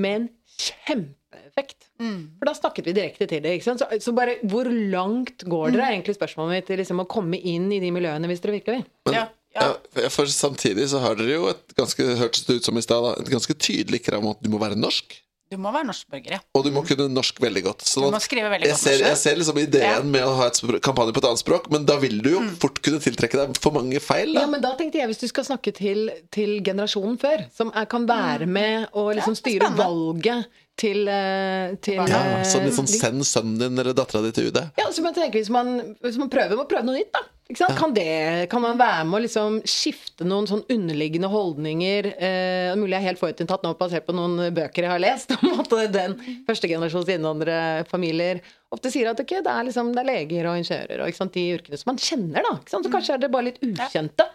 [0.00, 1.88] Med en kjempeeffekt.
[2.02, 2.18] Mm.
[2.38, 3.54] For da snakket vi direkte til det.
[3.58, 3.82] ikke sant?
[3.82, 7.38] Så, så bare hvor langt går dere, er egentlig spørsmålet mitt, til liksom å komme
[7.38, 8.86] inn i de miljøene hvis dere virkelig vil?
[9.08, 9.26] Men, ja.
[9.54, 9.68] Ja.
[10.02, 10.08] ja.
[10.10, 13.30] for samtidig så har dere jo et ganske hørtes det ut som i stad, et
[13.30, 15.14] ganske tydelig krav om at du må være norsk.
[15.54, 16.40] Du må være norskborger, ja.
[16.58, 17.84] Og du må kunne norsk veldig godt.
[17.86, 20.00] Sånn du må skrive veldig jeg, godt ser, jeg ser liksom ideen ja.
[20.16, 22.50] med å ha et kampanje på et annet språk, men da vil du jo mm.
[22.62, 24.34] fort kunne tiltrekke deg for mange feil.
[24.34, 24.44] Da.
[24.44, 27.86] Ja, men da tenkte jeg, hvis du skal snakke til, til generasjonen før, som er,
[27.90, 28.54] kan være mm.
[28.58, 30.50] med og liksom styre valget
[30.80, 34.60] til, eh, til ja, Sånn sånn send sønnen din eller dattera di til UD?
[34.80, 37.22] Ja, så jeg tenker, hvis man, hvis man prøver, må prøve noe nytt, da.
[37.52, 37.68] Ja.
[37.76, 42.08] Kan, det, kan, man være med å liksom skifte noen sånn underliggende holdninger?
[42.16, 45.60] Eh, mulig jeg er helt forutinntatt nå basert på noen bøker jeg har lest, om
[45.60, 46.16] at den
[46.48, 48.40] første generasjons innvandrerfamilier
[48.74, 51.44] ofte sier at okay, det, er liksom, det er leger og ingeniører og sant, de
[51.58, 52.48] yrkene som man kjenner.
[52.48, 54.26] da, Så kanskje er det bare litt ukjente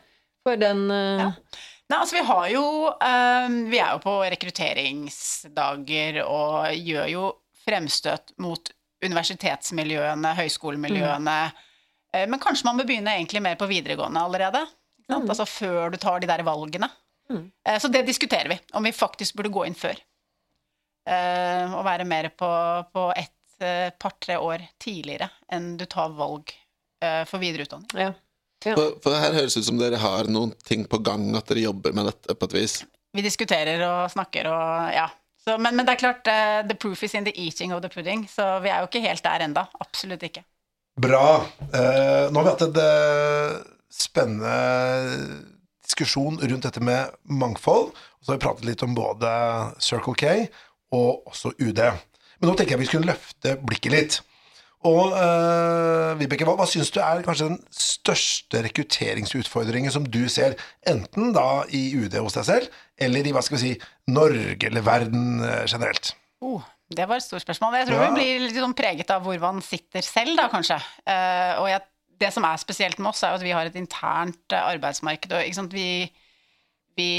[0.46, 1.32] for den eh, ja.
[1.90, 2.64] Nei, altså vi har jo
[2.94, 7.24] um, Vi er jo på rekrutteringsdager og gjør jo
[7.66, 8.72] fremstøt mot
[9.06, 11.36] universitetsmiljøene, høyskolemiljøene.
[11.50, 12.32] Mm.
[12.34, 14.64] Men kanskje man bør begynne egentlig mer på videregående allerede?
[15.08, 15.30] Mm.
[15.30, 16.90] Altså før du tar de der valgene.
[17.32, 17.46] Mm.
[17.80, 20.02] Så det diskuterer vi, om vi faktisk burde gå inn før.
[21.06, 22.50] Og være mer på,
[22.92, 26.52] på et par-tre år tidligere enn du tar valg
[27.30, 27.94] for videreutdanning.
[28.08, 28.12] Ja.
[28.66, 28.76] Ja.
[28.76, 31.64] For, for her høres det ut som dere har noen ting på gang, at dere
[31.70, 32.80] jobber med dette på et vis.
[33.16, 35.07] Vi diskuterer og snakker og ja.
[35.39, 37.89] Så, men, men det er klart, uh, the proof is in the eating of the
[37.89, 39.64] pudding, så vi er jo ikke helt der enda.
[39.80, 40.43] Absolutt ikke.
[40.99, 41.39] Bra.
[41.72, 44.57] Uh, nå har vi hatt en uh, spennende
[45.88, 47.93] diskusjon rundt dette med mangfold.
[47.95, 49.32] Og så har vi pratet litt om både
[49.82, 50.34] Circle K
[50.95, 51.82] og også UD.
[52.39, 54.20] Men nå tenker jeg vi skulle løfte blikket litt.
[54.88, 60.55] Og uh, Vibeke, hva, hva syns du er kanskje den største rekrutteringsutfordringen som du ser,
[60.88, 63.73] enten da i UD hos deg selv, eller i hva skal vi si,
[64.07, 66.13] Norge eller verden eh, generelt?
[66.39, 66.63] Oh,
[66.95, 67.75] det var et stort spørsmål.
[67.82, 68.07] Jeg tror Ja.
[68.07, 70.80] vi blir litt sånn preget av hvor man sitter selv, da, kanskje.
[71.03, 71.84] Uh, og jeg,
[72.23, 75.36] det som er spesielt med oss, er at vi har et internt arbeidsmarked.
[75.36, 76.07] Og, vi,
[76.99, 77.09] vi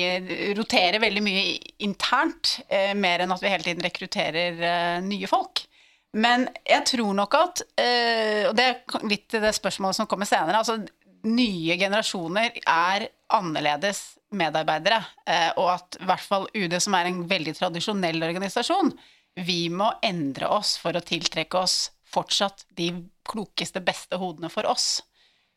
[0.56, 1.44] roterer veldig mye
[1.84, 5.64] internt, eh, mer enn at vi hele tiden rekrutterer eh, nye folk.
[6.18, 10.26] Men jeg tror nok at, eh, og det er litt til det spørsmålet som kommer
[10.26, 10.80] senere, altså
[11.30, 17.22] nye generasjoner er annerledes medarbeidere, eh, og at i hvert fall UD, som er en
[17.30, 18.90] veldig tradisjonell organisasjon,
[19.46, 22.90] vi må endre oss for å tiltrekke oss fortsatt de
[23.30, 25.04] klokeste, beste hodene for oss.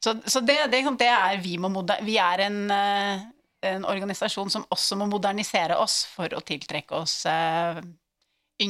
[0.04, 3.26] Så, så det, det, det er vi må moder, Vi er en, eh,
[3.72, 7.24] en organisasjon som også må modernisere oss for å tiltrekke oss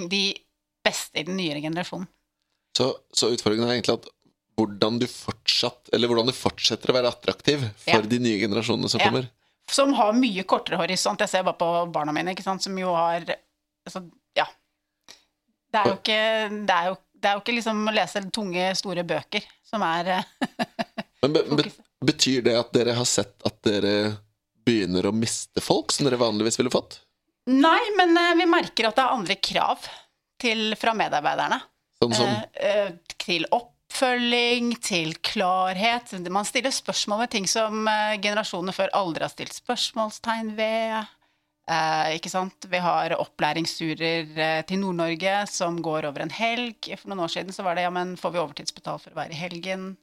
[0.10, 0.24] de
[0.84, 2.08] beste i den nyere generasjonen.
[2.78, 4.08] Så, så utfordringen er egentlig at
[4.58, 8.02] hvordan du fortsatt Eller hvordan du fortsetter å være attraktiv for Ja.
[8.02, 9.10] de nye generasjonene som Ja.
[9.10, 9.30] kommer.
[9.70, 11.20] Som har mye kortere horisont.
[11.20, 13.26] Jeg ser bare på barna mine, som jo har
[13.88, 14.04] altså,
[14.36, 14.46] Ja.
[15.72, 18.76] Det er jo ikke Det er jo, det er jo ikke liksom å lese tunge,
[18.76, 20.24] store bøker som er eh,
[21.24, 21.64] Men be, be,
[22.04, 24.18] betyr det at dere har sett at dere
[24.66, 27.00] begynner å miste folk som dere vanligvis ville fått?
[27.48, 29.88] Nei, men eh, vi merker at det er andre krav
[30.44, 31.62] til, fra medarbeiderne.
[32.04, 32.92] Sånn som Eh, eh,
[33.24, 36.14] til oppfølging, til klarhet.
[36.30, 41.12] Man stiller spørsmål ved ting som eh, generasjoner før aldri har stilt spørsmålstegn ved.
[41.72, 42.68] Eh, ikke sant?
[42.68, 46.92] Vi har opplæringsturer eh, til Nord-Norge som går over en helg.
[47.00, 49.36] For noen år siden så var det ja, men får vi overtidsbetalt for å være
[49.36, 49.94] i helgen?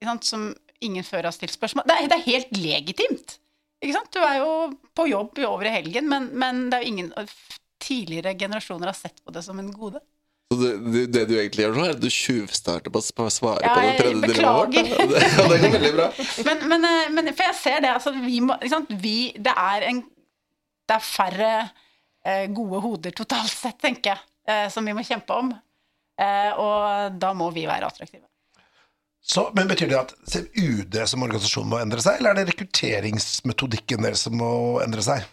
[0.00, 0.26] Ikke sant?
[0.26, 0.50] Som
[0.80, 3.36] ingen før har stilt spørsmål Det er, det er helt legitimt.
[3.80, 4.10] Ikke sant?
[4.12, 4.50] Du er jo
[4.96, 7.12] på jobb over i helgen, men, men det er jo ingen
[7.80, 10.00] tidligere generasjoner har sett på det som en gode.
[10.52, 13.64] så det, det, det du egentlig gjør nå, er at du tjuvstarter på å svare
[13.64, 15.10] Ja, på det jeg tredje dilemmaet vårt.
[15.12, 16.08] Det, ja, det går veldig bra.
[16.48, 18.56] Men, men, eh, men for jeg ser det, altså vi må?
[19.02, 20.02] Vi, det, er en,
[20.90, 25.36] det er færre eh, gode hoder totalt sett, tenker jeg, eh, som vi må kjempe
[25.36, 25.52] om.
[26.20, 28.26] Eh, og da må vi være attraktive.
[29.20, 30.14] Så, men Betyr det at
[30.56, 34.52] UD som organisasjon må endre seg, eller er det rekrutteringsmetodikken deres som må
[34.84, 35.26] endre seg?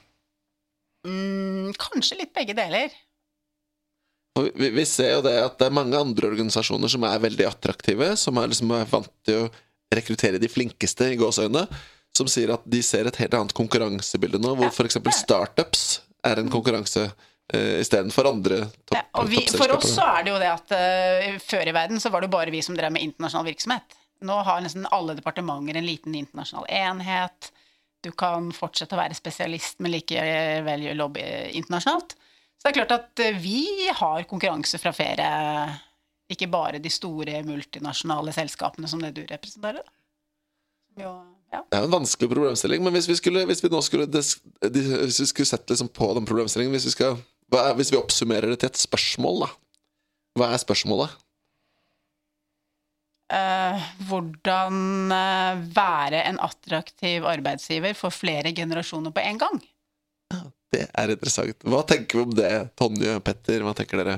[1.05, 2.93] Mm, kanskje litt begge deler.
[4.37, 8.11] Vi, vi ser jo det at det er mange andre organisasjoner som er veldig attraktive,
[8.19, 9.47] som er, liksom er vant til å
[9.93, 11.65] rekruttere de flinkeste i gåseøynene,
[12.17, 14.99] som sier at de ser et helt annet konkurransebilde nå, hvor Ja, f.eks.
[15.21, 15.85] startups
[16.25, 20.33] er en konkurranse uh, istedenfor andre topp, Ja, og vi, for oss så er det
[20.33, 22.93] jo det at uh, før i verden så var det jo bare vi som drev
[22.93, 23.97] med internasjonal virksomhet.
[24.27, 27.51] Nå har nesten alle departementer en liten internasjonal enhet.
[28.05, 31.25] Du kan fortsette å være spesialist, men likevel gjøre lobby
[31.57, 32.15] internasjonalt.
[32.57, 35.27] Så det er klart at eh, vi har konkurranse fra flere,
[36.31, 39.85] ikke bare de store multinasjonale selskapene som det du representerer.
[40.97, 41.11] Jo,
[41.53, 41.61] ja.
[41.69, 45.29] Det er en vanskelig problemstilling, men hvis vi, skulle, hvis vi nå skulle, hvis vi
[45.29, 47.19] skulle sett liksom på den problemstillingen hvis vi, skal,
[47.77, 49.53] hvis vi oppsummerer det til et spørsmål, da.
[50.37, 51.13] Hva er spørsmålet?
[53.27, 59.57] Eh, hvordan eh, være en attraktiv arbeidsgiver for flere generasjoner på en gang.
[60.71, 61.65] Det er interessant.
[61.67, 63.63] Hva tenker vi om det, Tonje og Petter?
[63.63, 64.15] Hva tenker dere?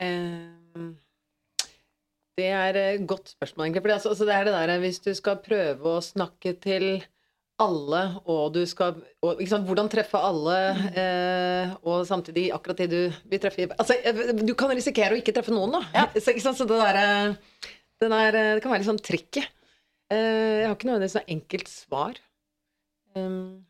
[0.00, 0.88] Eh,
[2.40, 3.82] Det er et godt spørsmål, egentlig.
[3.84, 6.86] For altså, altså, det er det der hvis du skal prøve å snakke til
[7.60, 8.00] alle,
[8.30, 10.56] og du skal og, ikke sant, Hvordan treffe alle,
[11.02, 13.00] eh, og samtidig akkurat det du
[13.30, 15.82] vil treffe Altså, eh, du kan risikere å ikke treffe noen, da.
[15.94, 16.06] Ja.
[16.16, 19.02] Så, ikke sant, så det der eh, den er, eh, Det kan være litt sånn
[19.04, 19.44] tricky.
[20.10, 22.20] Eh, Jeg har ikke nødvendigvis noe enkelt svar.
[23.14, 23.66] Um,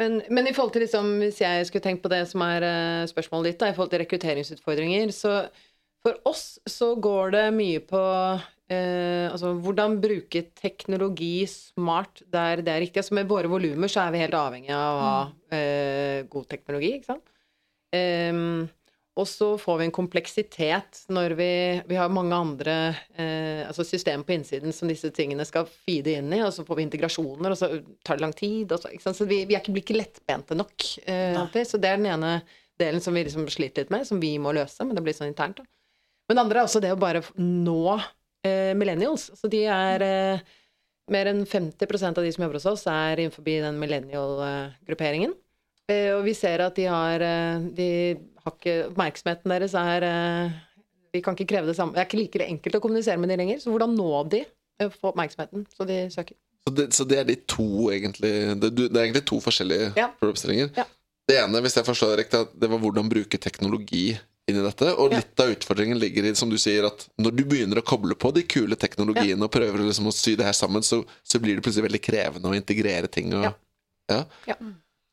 [0.00, 3.08] men, men i forhold til liksom, hvis jeg skulle tenkt på det som er uh,
[3.10, 5.42] spørsmålet ditt, da, i forhold til rekrutteringsutfordringer, så
[6.02, 8.00] for oss så går det mye på
[8.72, 13.02] eh, altså hvordan bruke teknologi smart der det er riktig.
[13.02, 15.10] Altså med våre volumer så er vi helt avhengig av å
[15.54, 17.28] eh, god teknologi, ikke sant.
[17.92, 18.70] Um,
[19.20, 21.50] og så får vi en kompleksitet når vi,
[21.84, 22.76] vi har mange andre
[23.12, 26.78] eh, altså systemer på innsiden som disse tingene skal feede inn i, og så får
[26.78, 27.68] vi integrasjoner, og så
[28.00, 28.72] tar det lang tid.
[28.72, 30.88] Så, så vi, vi er ikke, blir ikke lettbente nok.
[31.04, 31.68] Eh, alltid.
[31.68, 32.38] Så det er den ene
[32.80, 35.28] delen som vi liksom sliter litt med, som vi må løse, men det blir sånn
[35.28, 35.60] internt.
[35.60, 35.68] da.
[36.28, 37.98] Men det andre er også det å bare nå
[38.44, 39.30] eh, millennials.
[39.38, 40.40] Så de er eh,
[41.12, 45.34] mer enn 50% av de som jobber hos oss, er innenfor den millennial-grupperingen.
[45.90, 47.88] Eh, og vi ser at de har, eh, de
[48.44, 50.52] har ikke Oppmerksomheten deres er eh,
[51.12, 51.92] Vi kan ikke kreve det samme.
[51.92, 53.58] Det er ikke like enkelt å kommunisere med de lenger.
[53.60, 54.44] Så hvordan nå de
[54.80, 56.36] eh, få oppmerksomheten så de søker?
[56.62, 58.30] Så det, så det er de to, egentlig
[58.62, 60.08] Det, det er egentlig to forskjellige Ja.
[60.20, 60.70] problemstillinger.
[60.78, 60.84] Ja.
[61.28, 64.16] Det ene, hvis jeg forstår det riktig, det var hvordan bruke teknologi
[64.48, 64.88] inn i dette.
[64.98, 65.18] Og Ja.
[65.18, 68.32] litt av utfordringen ligger i, som du sier, at når du begynner å koble på
[68.34, 71.62] de kule teknologiene og prøver liksom å sy det her sammen, så, så blir det
[71.64, 73.32] plutselig veldig krevende å integrere ting.
[73.34, 73.52] Og, Ja.
[74.10, 74.24] Ja.
[74.48, 74.54] Ja.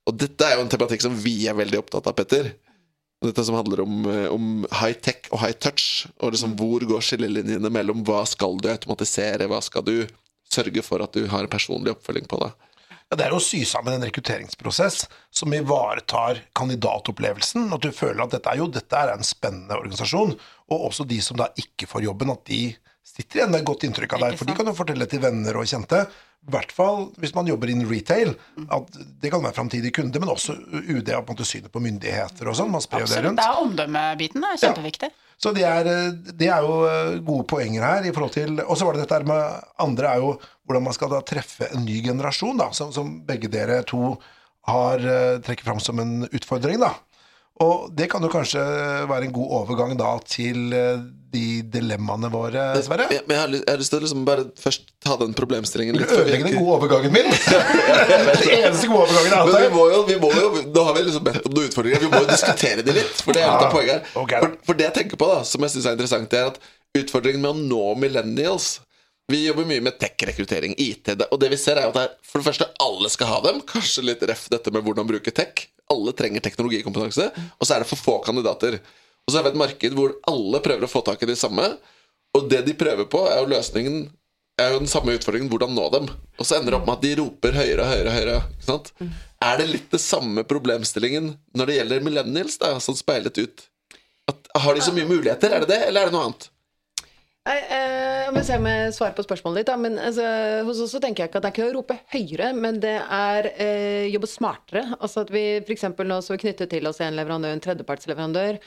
[0.07, 2.53] og dette er jo en tematikk som vi er veldig opptatt av, Petter.
[3.21, 6.07] Dette som handler om, eh, om high tech og high touch.
[6.21, 10.07] Og liksom hvor går skillelinjene mellom hva skal du automatisere, hva skal du
[10.49, 12.51] sørge for at du har personlig oppfølging på det.
[13.09, 17.71] Ja, det er å sy sammen en rekrutteringsprosess som ivaretar kandidatopplevelsen.
[17.73, 20.35] At du føler at dette er jo dette er en spennende organisasjon.
[20.69, 22.67] Og også de som da ikke får jobben, at de
[23.09, 24.37] sitter igjen med et godt inntrykk av deg.
[24.37, 26.03] For de kan jo fortelle til venner og kjente.
[26.45, 28.35] I hvert fall hvis man jobber innen retail.
[28.69, 32.69] At det kan være framtidige kunde, men også UD måte synet på myndigheter og sånn.
[32.77, 33.41] Man sprer jo det rundt.
[33.41, 34.45] Det er omdømmebiten.
[34.45, 35.11] Det er kjempeviktig.
[35.39, 38.05] Så det er, eh, det er jo eh, gode poenger her.
[38.05, 40.33] i forhold til, Og så var det dette med andre er jo
[40.67, 44.17] hvordan man skal da treffe en ny generasjon, da, som, som begge dere to
[44.69, 46.77] har uh, trekker fram som en utfordring.
[46.79, 46.93] da.
[47.63, 48.61] Og det kan jo kanskje
[49.09, 53.05] være en god overgang da til eh, de dilemmaene våre, Sverre.
[53.13, 55.35] Ja, men jeg, har lyst, jeg har lyst til å liksom bare først ta den
[55.37, 56.09] problemstillingen Du litt.
[56.11, 57.29] vi- ødelegger den gode overgangen min!
[58.09, 61.05] den eneste gode overgangen jeg har vi må jo, vi må jo Nå har vi
[61.07, 62.03] liksom bedt om noen utfordringer.
[62.05, 63.23] Vi må jo diskutere de litt.
[63.23, 64.11] For det er litt av poenget her.
[64.23, 64.43] Okay.
[64.43, 66.61] For, for det jeg tenker på, da som jeg synes er interessant, det er at
[67.03, 68.69] utfordringen med å nå millennials
[69.29, 72.41] Vi jobber mye med tech-rekruttering, IT, og det vi ser er at det er, for
[72.41, 73.59] det første alle skal ha dem.
[73.69, 75.67] Kanskje litt ref dette med hvordan bruke tech.
[75.93, 77.27] Alle trenger teknologikompetanse.
[77.59, 78.79] Og så er det for få kandidater.
[79.29, 81.67] Og så har vi et marked hvor alle prøver å få tak i de samme.
[82.33, 84.07] Og det de prøver på, er jo løsningen
[84.59, 86.07] er jo den samme utfordringen hvordan nå dem.
[86.41, 88.15] Og så ender det opp med at de roper høyere høyere.
[88.17, 88.89] høyere sant?
[89.45, 93.67] Er det litt det samme problemstillingen når det gjelder millennials, da, sånn speilet ut?
[94.29, 95.53] At, har de så mye muligheter?
[95.53, 96.49] Er det det, eller er det noe annet?
[97.49, 99.69] Nei, eh, må se om jeg svarer på spørsmålet ditt.
[99.71, 99.77] Da.
[99.79, 100.25] Men altså,
[100.67, 102.97] hos oss så tenker jeg ikke at det er ikke å rope høyere, men det
[102.99, 104.83] er eh, jobbe smartere.
[104.99, 105.87] Altså at vi f.eks.
[105.97, 108.59] nå så vi knyttet til oss en leverandør, en tredjepartsleverandør,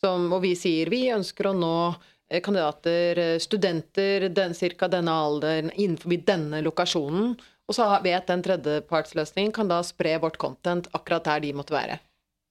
[0.00, 1.74] som, og vi sier vi ønsker å nå
[2.30, 7.32] eh, kandidater, eh, studenter, den, cirka denne alderen, innenfor denne lokasjonen.
[7.68, 11.98] Og så vet den tredjepartsløsningen kan da spre vårt content akkurat der de måtte være.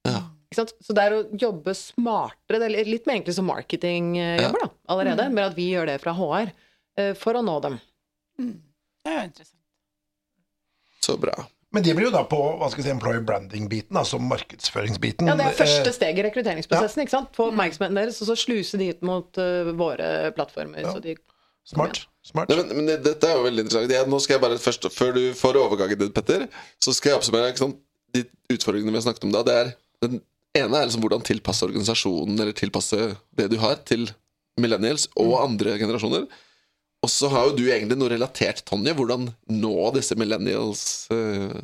[0.06, 0.20] Ja.
[0.48, 0.76] Ikke sant?
[0.80, 4.68] Så det er å jobbe smartere, det er litt mer egentlig som marketing jobber da,
[4.94, 5.34] allerede, Mm.
[5.34, 6.52] men at vi gjør det fra HR
[6.96, 7.80] eh, for å nå dem.
[8.38, 9.54] Det er jo interessant.
[11.04, 11.34] Så bra.
[11.76, 15.28] Men de blir jo da på hva skal jeg si, employer branding-biten, altså markedsføringsbiten.
[15.28, 17.34] Ja, det er første steget steg i rekrutteringsprosessen, ikke sant?
[17.36, 20.88] Få oppmerksomheten deres, og så sluse de ut mot uh, våre plattformer.
[20.88, 21.18] Så de,
[21.68, 22.06] Smart.
[22.24, 22.48] smart.
[22.48, 23.92] Nei, men, men dette er jo veldig interessant.
[23.92, 26.46] Jeg, nå skal jeg bare først, Før du får overgangen din, Petter,
[26.80, 27.84] så skal jeg oppsummere ikke sant?
[28.16, 28.22] de
[28.54, 29.44] utfordringene vi har snakket om da.
[29.44, 29.72] Det er,
[30.06, 30.20] den
[30.56, 34.08] ene er liksom hvordan tilpasse organisasjonen eller tilpasse det du har, til
[34.58, 36.24] millennials og andre generasjoner.
[37.04, 38.94] Og så har jo du egentlig noe relatert, Tonje.
[38.98, 40.82] Hvordan nå disse millennials
[41.14, 41.60] eh,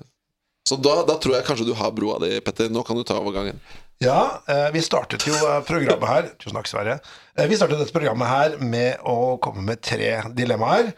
[0.69, 2.71] Så da, da tror jeg kanskje du har broa di, Petter.
[2.71, 3.59] Nå kan du ta overgangen.
[4.03, 6.99] Ja, eh, vi startet jo eh, programmet her Tusen takk, Sverre.
[7.35, 10.95] Vi startet dette programmet her med å komme med tre dilemmaer.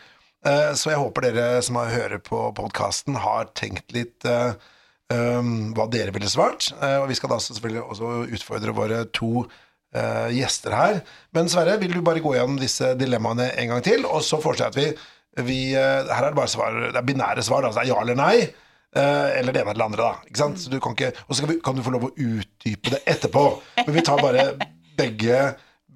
[0.46, 6.28] Så jeg håper dere som har hører på podkasten, har tenkt litt hva dere ville
[6.30, 6.68] svart.
[6.76, 9.48] Og vi skal da selvfølgelig også utfordre våre to
[9.96, 11.00] eh, gjester her.
[11.36, 14.06] Men Sverre, vil du bare gå gjennom disse dilemmaene en gang til?
[14.08, 15.10] Og så foreslår jeg at vi,
[15.46, 17.66] vi uh, Her er det bare svar, det er binære svar.
[17.66, 18.36] Altså det er ja eller nei.
[18.96, 20.28] Uh, eller det ene eller andre, da.
[20.30, 20.60] Ikke sant?
[20.62, 23.46] Så du kan ikke, og så kan du få lov å utdype det etterpå.
[23.82, 24.46] Men vi tar bare
[24.96, 25.40] begge,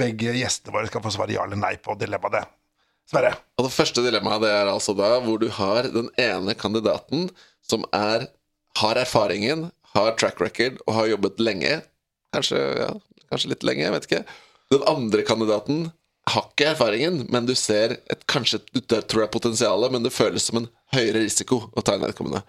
[0.01, 2.51] begge gjestene våre skal få svare ja eller nei på dilemmaet.
[3.11, 3.33] Sverre.
[3.59, 7.31] Og det første dilemmaet det er altså da hvor du har den ene kandidaten
[7.67, 8.29] som er,
[8.79, 11.81] har erfaringen, har track record og har jobbet lenge.
[12.35, 12.91] Kanskje, ja,
[13.33, 14.22] kanskje litt lenge, jeg vet ikke.
[14.70, 15.85] Den andre kandidaten
[16.31, 20.14] har ikke erfaringen, men du ser et, kanskje du tror det er potensialet, men det
[20.14, 22.43] føles som en høyere risiko å ta inn vedkommende.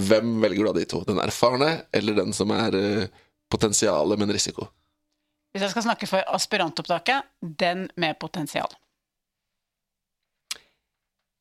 [0.00, 1.02] Hvem velger du av de to?
[1.06, 3.10] Den erfarne eller den som er eh,
[3.52, 4.70] potensialet, men risiko?
[5.52, 8.72] Hvis jeg skal snakke for aspirantopptaket, den med potensial.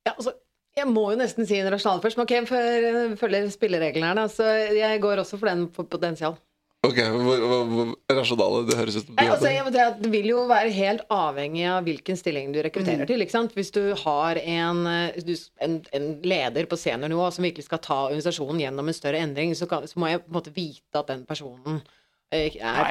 [0.06, 0.34] ja, altså,
[0.76, 4.28] jeg må jo nesten si en rasjonal først, men ok, jeg følger spillereglene her, da,
[4.32, 6.38] så jeg går også for den på potensial.
[6.82, 9.52] Ok, hvor, hvor, hvor rasjonale det høres ut som du altså, det.
[9.54, 13.22] jeg må at Det vil jo være helt avhengig av hvilken stilling du rekrutterer til.
[13.22, 13.54] ikke sant?
[13.54, 18.64] Hvis du har en, eh, en, en leder på seniornivå som virkelig skal ta organisasjonen
[18.64, 21.22] gjennom en større endring, så, kan, så må jeg på en måte vite at den
[21.30, 21.84] personen
[22.32, 22.86] Ja.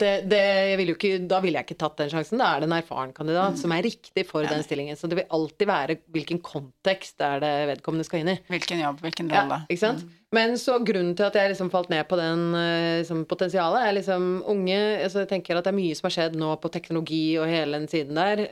[0.00, 0.42] Det, det,
[0.80, 2.40] vil ikke, da ville jeg ikke tatt den sjansen.
[2.42, 3.14] Da er det en erfaren Mm.
[3.14, 4.96] kandidat som er riktig for den stillingen.
[4.98, 8.38] Så det vil alltid være hvilken kontekst er det vedkommende skal inn i.
[8.50, 9.60] Hvilken jobb, hvilken Ja, rolle.
[9.70, 10.04] ikke sant?
[10.34, 13.92] Men så grunnen til at jeg liksom falt ned på den eh, liksom, potensialet, er
[14.00, 17.38] liksom unge altså Jeg tenker at det er mye som har skjedd nå på teknologi
[17.38, 18.42] og hele den siden der.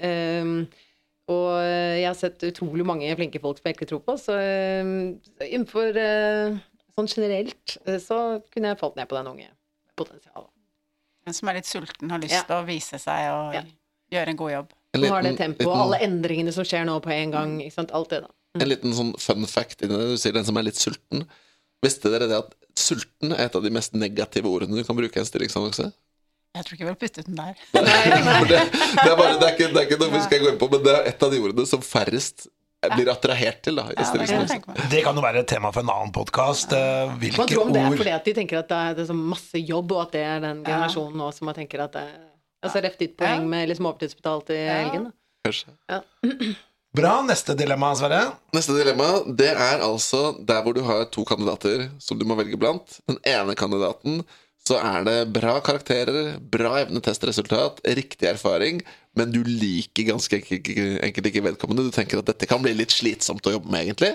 [0.43, 0.68] Um,
[1.33, 4.37] og jeg har sett utrolig mange flinke folk som jeg ikke tror på, så
[4.83, 6.59] um, innenfor uh,
[6.95, 9.49] sånn generelt eh, så kunne jeg falt ned på den unge
[9.97, 10.51] potensialet.
[11.26, 12.43] En som er litt sulten, har lyst Ja.
[12.49, 13.62] til å vise seg og Ja.
[14.12, 14.72] gjøre en god jobb.
[14.95, 17.61] En Nå har det tempoet, og alle endringene som skjer nå på en gang.
[17.62, 17.93] Ikke sant?
[17.93, 18.28] Alt det, da.
[18.61, 20.09] En liten sånn fun fact inni det.
[20.12, 21.26] Du sier den som er litt sulten.
[21.82, 25.16] Visste dere det at sulten er et av de mest negative ordene du kan bruke
[25.16, 25.93] i en stillingsannonse?
[26.55, 27.55] Jeg tror ikke jeg ville puttet den der.
[27.72, 30.51] For det, det, er bare, det, er ikke, det er ikke noe vi skal gå
[30.53, 32.49] inn på, men det er et av de ordene som færrest
[32.91, 34.59] blir attrahert til da, Ja, det.
[34.91, 36.74] Det kan jo være et tema for en annen podkast.
[37.22, 39.11] Hvilke tror om det er ord fordi at de tenker at det er, det er
[39.12, 42.07] så masse jobb, og at det er den generasjonen nå som tenker at det
[42.62, 45.09] Altså rett ditt poeng med liksom overtidsbetalt i helgen.
[45.91, 45.99] Ja.
[46.97, 47.16] Bra.
[47.26, 48.20] Neste dilemma, Sverre.
[48.55, 52.59] Neste dilemma det er altså der hvor du har to kandidater som du må velge
[52.61, 53.01] blant.
[53.09, 54.20] Den ene kandidaten
[54.62, 58.78] så er det bra karakterer, bra evnetestresultat, riktig erfaring,
[59.19, 61.85] men du liker ganske enkelt ikke vedkommende.
[61.89, 64.15] Du tenker at dette kan bli litt slitsomt å jobbe med, egentlig.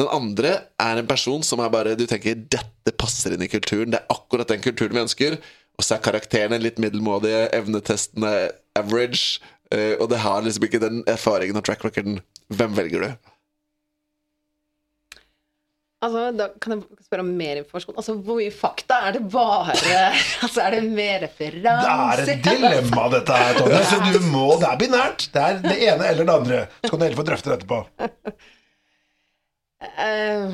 [0.00, 3.92] Den andre er en person som er bare Du tenker dette passer inn i kulturen.
[3.92, 5.36] Det er akkurat den kulturen vi ønsker.
[5.78, 8.32] Og så er karakterene litt middelmådige, evnetestene
[8.76, 9.40] average.
[9.70, 12.20] eh, Og det har liksom ikke den erfaringen og track recorden.
[12.52, 13.31] Hvem velger du?
[16.02, 17.94] Altså, da kan jeg spørre om mer informasjon.
[18.00, 19.76] Altså, hvor mye fakta er det bare
[20.44, 22.24] Altså, er det mer referanser?
[22.24, 23.82] Det er et dilemma, dette her, Tonje.
[23.92, 25.28] Så du må Det er binært.
[25.34, 26.60] Det er det ene eller det andre.
[26.82, 27.84] Så kan du heller få drøfte det etterpå.
[29.82, 30.50] Eh,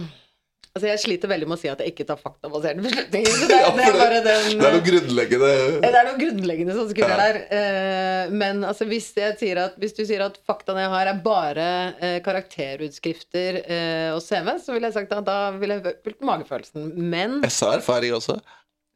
[0.75, 3.35] altså, jeg sliter veldig med å si at jeg ikke tar faktabaserte beslutninger.
[3.35, 5.51] Så det, Ja, det er bare den Det er noe grunnleggende
[5.85, 7.39] Det er noe grunnleggende som skurrer der.
[7.59, 11.69] Eh, men altså, hvis, jeg at, hvis du sier at faktaene jeg har, er bare
[11.99, 16.91] eh, karakterutskrifter eh, og CV, så ville jeg sagt at da ville jeg fulgt magefølelsen.
[17.11, 18.39] Men Jeg sa erfaring også.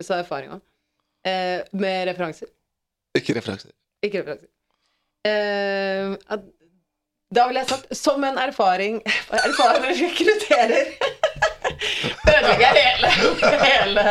[0.03, 0.59] så er erfaringa.
[1.27, 2.51] Eh, med referanser.
[3.19, 3.71] Ikke referanser.
[4.03, 4.51] Ikke referanser.
[7.33, 9.01] Da ville jeg sagt som en erfaring
[9.47, 10.91] Erfaren rekrutterer.
[12.29, 13.11] Ødelegger hele,
[13.63, 14.05] hele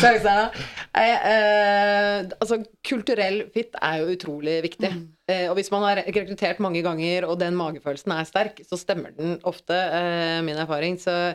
[0.00, 0.50] sjansen
[0.98, 4.90] eh, altså, kulturell fit er jo utrolig viktig.
[5.28, 9.14] Eh, og hvis man har rekruttert mange ganger, og den magefølelsen er sterk, så stemmer
[9.16, 10.98] den ofte, eh, min erfaring.
[11.00, 11.34] Så,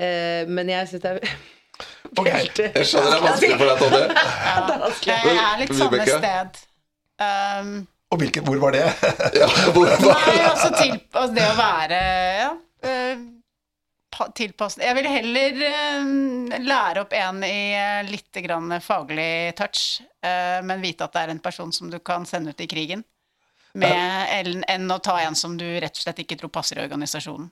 [0.00, 1.20] eh, men jeg syns det er
[2.18, 2.26] Ok.
[2.26, 4.02] Jeg skjønner det er vanskelig for deg, Tonje.
[4.66, 5.14] Det er vanskelig.
[5.24, 6.60] Jeg er litt samme sted.
[7.20, 7.72] Um,
[8.10, 8.86] Og hvilket, hvor var det?
[9.36, 12.00] Ja, hvor var Nei, altså til, altså det å være
[12.40, 12.50] ja,
[12.88, 13.22] eh,
[14.20, 20.60] pa- Jeg vil heller uh, lære opp en i eh, litt grann faglig touch, uh,
[20.66, 23.04] men vite at det er en person som du kan sende ut i krigen,
[23.74, 27.50] med, enn å ta en som du rett og slett ikke tror passer i organisasjonen.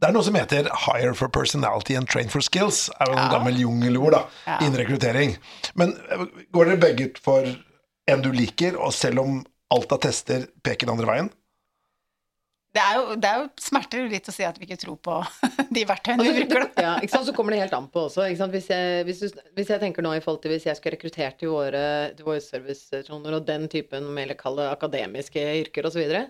[0.00, 2.90] Det er noe som heter 'hire for personality and train for skills'.
[3.00, 3.38] er jo en Ja.
[3.38, 4.58] gammel jungelord da, Ja.
[4.60, 5.36] innen rekruttering.
[5.74, 5.92] Men
[6.52, 7.46] går dere begge ut for
[8.08, 11.30] en du liker, og selv om alt av tester peker den andre veien?
[12.74, 15.18] Det er jo, det er jo smerter litt å si at vi ikke tror på
[15.76, 16.64] de verktøyene vi bruker.
[16.74, 16.82] Da.
[16.82, 17.28] Ja, ikke sant?
[17.28, 18.26] Så kommer det helt an på også.
[18.50, 21.38] Hvis, jeg, hvis, du, hvis jeg tenker nå i forhold til hvis jeg skulle rekruttert
[21.38, 21.84] til våre,
[22.18, 26.24] til våre servicetroner og den typen mer akademiske yrker osv., så, videre,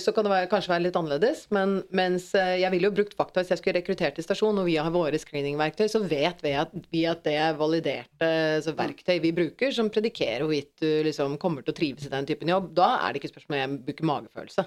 [0.00, 1.42] så kan det være, kanskje være litt annerledes.
[1.52, 4.68] Men mens eh, jeg ville jo brukt fakta hvis jeg skulle rekruttert til stasjon, og
[4.68, 8.30] vi har våre screeningverktøy, så vet vi at, vi at det er validerte
[8.64, 12.28] så verktøy vi bruker, som predikerer hvorvidt du liksom kommer til å trives i den
[12.28, 12.70] typen jobb.
[12.78, 14.66] Da er det ikke spørsmål om jeg bruker magefølelse.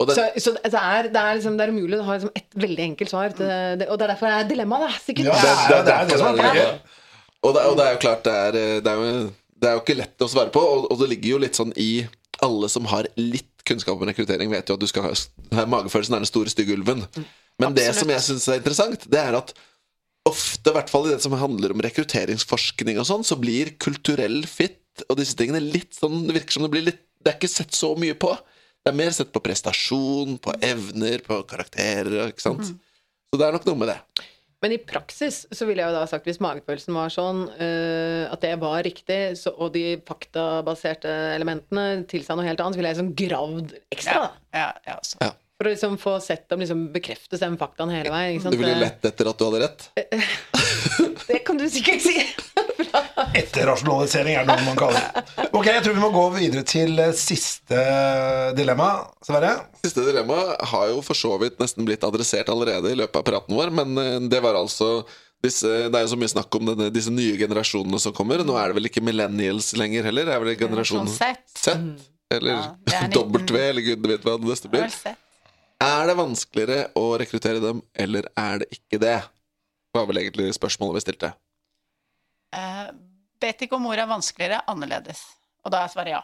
[0.00, 2.32] Og det, Så, så det, er, det, er liksom, det er umulig å ha liksom
[2.40, 3.36] et veldig enkelt svar.
[3.36, 4.90] Til det, og det er derfor det er dilemma, da.
[5.02, 5.28] Sikkert.
[5.28, 6.98] Ja, det, det, det er det som er derfor.
[7.42, 9.30] Og det, og det er jo klart, det er, det, er jo,
[9.60, 11.72] det er jo ikke lett å svare på, og, og det ligger jo litt sånn
[11.76, 11.92] i
[12.42, 15.12] alle som har litt kunnskap om rekruttering, vet jo at du skal ha
[15.56, 17.04] her Magefølelsen er den store, stygge ulven.
[17.62, 19.52] Men det som jeg syns er interessant, det er at
[20.28, 24.42] ofte, i hvert fall i det som handler om rekrutteringsforskning og sånn, så blir kulturell
[24.50, 27.48] fit og disse tingene litt sånn Det virker som det blir litt Det er ikke
[27.48, 28.28] sett så mye på.
[28.82, 32.72] Det er mer sett på prestasjon, på evner, på karakterer, ikke sant.
[33.30, 33.98] Så det er nok noe med det.
[34.62, 38.44] Men i praksis så ville jeg jo da sagt, hvis magefølelsen var sånn uh, at
[38.44, 43.00] det var riktig, så, og de faktabaserte elementene tilsa noe helt annet, så ville jeg
[43.00, 44.28] liksom gravd ekstra.
[44.54, 44.98] Ja, ja.
[45.18, 45.32] Ja.
[45.58, 48.36] For å liksom få sett dem liksom bekreftes den faktaen hele veien.
[48.36, 48.56] Ikke sant?
[48.56, 49.84] Du ville lett etter at du hadde rett.
[51.28, 52.16] Det kan du sikkert si.
[53.40, 55.22] Etterrasjonalisering er noe man kaller det.
[55.52, 57.80] Ok, jeg tror vi må gå videre til eh, siste
[58.58, 58.90] dilemma,
[59.24, 59.54] Sverre.
[59.82, 60.38] Siste dilemma
[60.72, 63.96] har jo for så vidt nesten blitt adressert allerede i løpet av praten vår, men
[64.02, 65.02] eh, det var altså
[65.42, 68.44] disse, Det er jo så mye snakk om denne, disse nye generasjonene som kommer.
[68.46, 70.28] Nå er det vel ikke millennials lenger heller?
[70.28, 71.80] Det er vel generasjon Generasjon Z.
[72.32, 72.68] Eller Ja,
[73.10, 74.86] det 19 W, eller gud vet hva det neste blir.
[75.82, 79.16] Er det vanskeligere å rekruttere dem, eller er det ikke det?
[79.92, 81.32] Det var vel egentlig spørsmålet vi stilte.
[82.52, 82.92] Eh,
[83.42, 85.24] vet ikke om ordet er vanskeligere, annerledes.
[85.64, 86.22] Og da er svaret ja.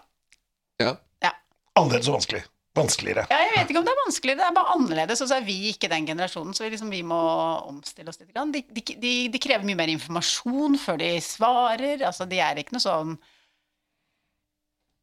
[0.82, 0.94] Ja.
[1.24, 1.32] ja.
[1.78, 2.44] Annerledes og vanskelig.
[2.78, 3.24] Vanskeligere.
[3.32, 5.22] Ja, jeg vet ikke om det er vanskelig, det er bare annerledes.
[5.24, 7.18] Og så er vi ikke den generasjonen, så vi, liksom, vi må
[7.66, 8.30] omstille oss litt.
[8.36, 12.04] De, de, de, de krever mye mer informasjon før de svarer.
[12.06, 13.16] Altså, de er ikke noe sånn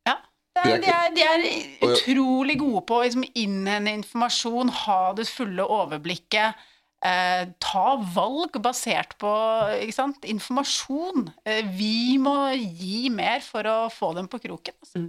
[0.08, 0.20] Ja.
[0.56, 5.02] De er, er de, er, de er utrolig gode på å liksom, innhente informasjon, ha
[5.18, 6.64] det fulle overblikket.
[7.06, 7.86] Eh, ta
[8.16, 9.32] valg basert på
[9.84, 10.26] ikke sant?
[10.26, 11.28] informasjon.
[11.46, 14.74] Eh, vi må gi mer for å få dem på kroken.
[14.82, 15.04] Altså.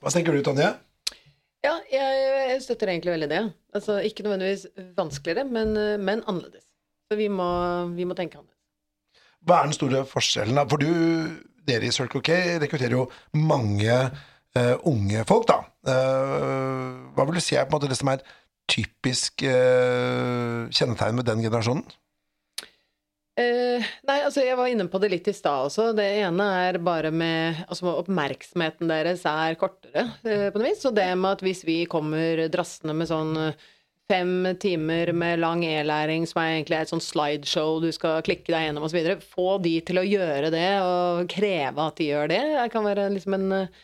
[0.00, 0.72] Hva tenker du, Tonje?
[1.60, 3.42] Ja, jeg, jeg støtter egentlig veldig det.
[3.76, 4.66] Altså, ikke nødvendigvis
[4.96, 6.64] vanskeligere, men, men annerledes.
[7.10, 7.50] Så vi må,
[7.94, 8.56] vi må tenke annerledes.
[9.46, 10.56] Hva er den store forskjellen?
[10.56, 10.66] da?
[10.68, 10.90] For du,
[11.68, 13.06] dere i Circle K rekrutterer jo
[13.36, 15.60] mange uh, unge folk, da.
[15.86, 18.24] Uh, hva vil du si er på en måte det som er
[18.70, 21.84] typisk eh, kjennetegn med den generasjonen?
[23.40, 25.90] Eh, nei, altså jeg var inne på det litt i stad også.
[25.96, 30.82] Det ene er bare med altså Oppmerksomheten deres er kortere, eh, på noe vis.
[30.84, 33.68] Så det med at hvis vi kommer drassende med sånn eh,
[34.10, 38.66] fem timer med lang e-læring, som er egentlig et sånn slideshow du skal klikke deg
[38.66, 42.66] gjennom osv., få de til å gjøre det, og kreve at de gjør det, det
[42.74, 43.78] kan være liksom en eh,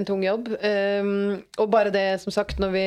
[0.00, 0.50] en tung jobb.
[0.60, 2.86] Um, og bare det, som sagt, når vi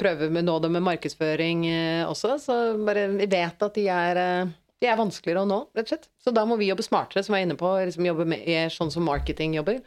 [0.00, 4.20] prøver med nå det med markedsføring uh, også, så bare vi vet at de er,
[4.44, 6.10] uh, de er vanskeligere å nå, rett og slett.
[6.22, 8.92] Så da må vi jobbe smartere, som jeg er inne på, liksom jobbe med, sånn
[8.94, 9.80] som marketing jobber.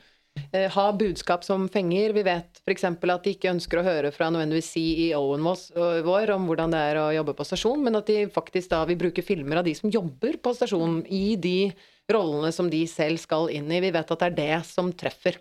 [0.52, 2.14] Eh, ha budskap som fenger.
[2.16, 2.86] Vi vet f.eks.
[2.88, 5.64] at de ikke ønsker å høre fra nødvendigvis CEO-en vår,
[6.08, 9.00] vår om hvordan det er å jobbe på stasjon, men at de faktisk da vil
[9.00, 11.72] bruke filmer av de som jobber på stasjonen, i de
[12.12, 13.82] rollene som de selv skal inn i.
[13.84, 15.40] Vi vet at det er det som treffer.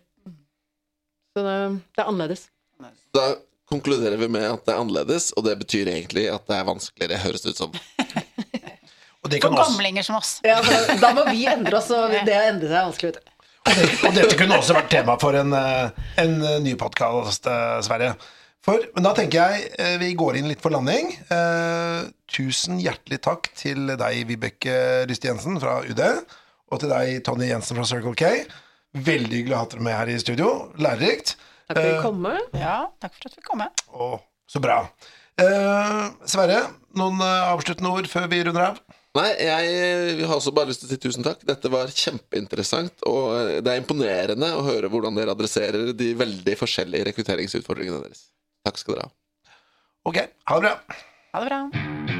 [1.35, 1.57] Så det,
[1.95, 2.49] det er annerledes.
[3.14, 3.26] Da
[3.70, 7.20] konkluderer vi med at det er annerledes, og det betyr egentlig at det er vanskeligere,
[7.22, 7.76] høres det ut som.
[9.20, 10.39] Og, det kan For gamlinger som oss.
[10.41, 10.57] Ja,
[10.97, 13.11] da må vi endre oss, og det å endre seg er vanskelig.
[13.12, 13.35] vet du.
[13.61, 17.45] og, det, og dette kunne også vært tema for en, eh, en eh, ny podkast,
[17.85, 18.14] Sverre.
[18.64, 21.14] For, men da tenker jeg eh, vi går inn litt for landing.
[21.33, 22.01] Eh,
[22.33, 24.74] tusen hjertelig takk til deg, Vibeke
[25.09, 26.03] Ryste Jensen fra UD,
[26.72, 28.33] og til deg, Tonje Jensen fra Circle K.
[28.97, 30.51] Veldig hyggelig å ha dere med her i studio.
[30.82, 31.36] Lærerikt.
[31.70, 32.24] Takk for Eh, at du kom.
[32.59, 33.84] Ja, takk for at vi kom med.
[33.95, 34.09] Å,
[34.51, 34.80] så bra.
[35.38, 36.64] Eh, Sverre,
[36.99, 38.80] noen eh, avsluttende ord før vi runder av?
[39.14, 41.41] Nei, jeg har også bare lyst til å si tusen takk.
[41.47, 47.09] Dette var kjempeinteressant, og det er imponerende å høre hvordan dere adresserer de veldig forskjellige
[47.11, 48.28] rekrutteringsutfordringene deres.
[48.66, 49.14] Takk skal dere ha.
[50.11, 51.03] Ok, ha det bra.
[51.34, 52.20] Ha det bra.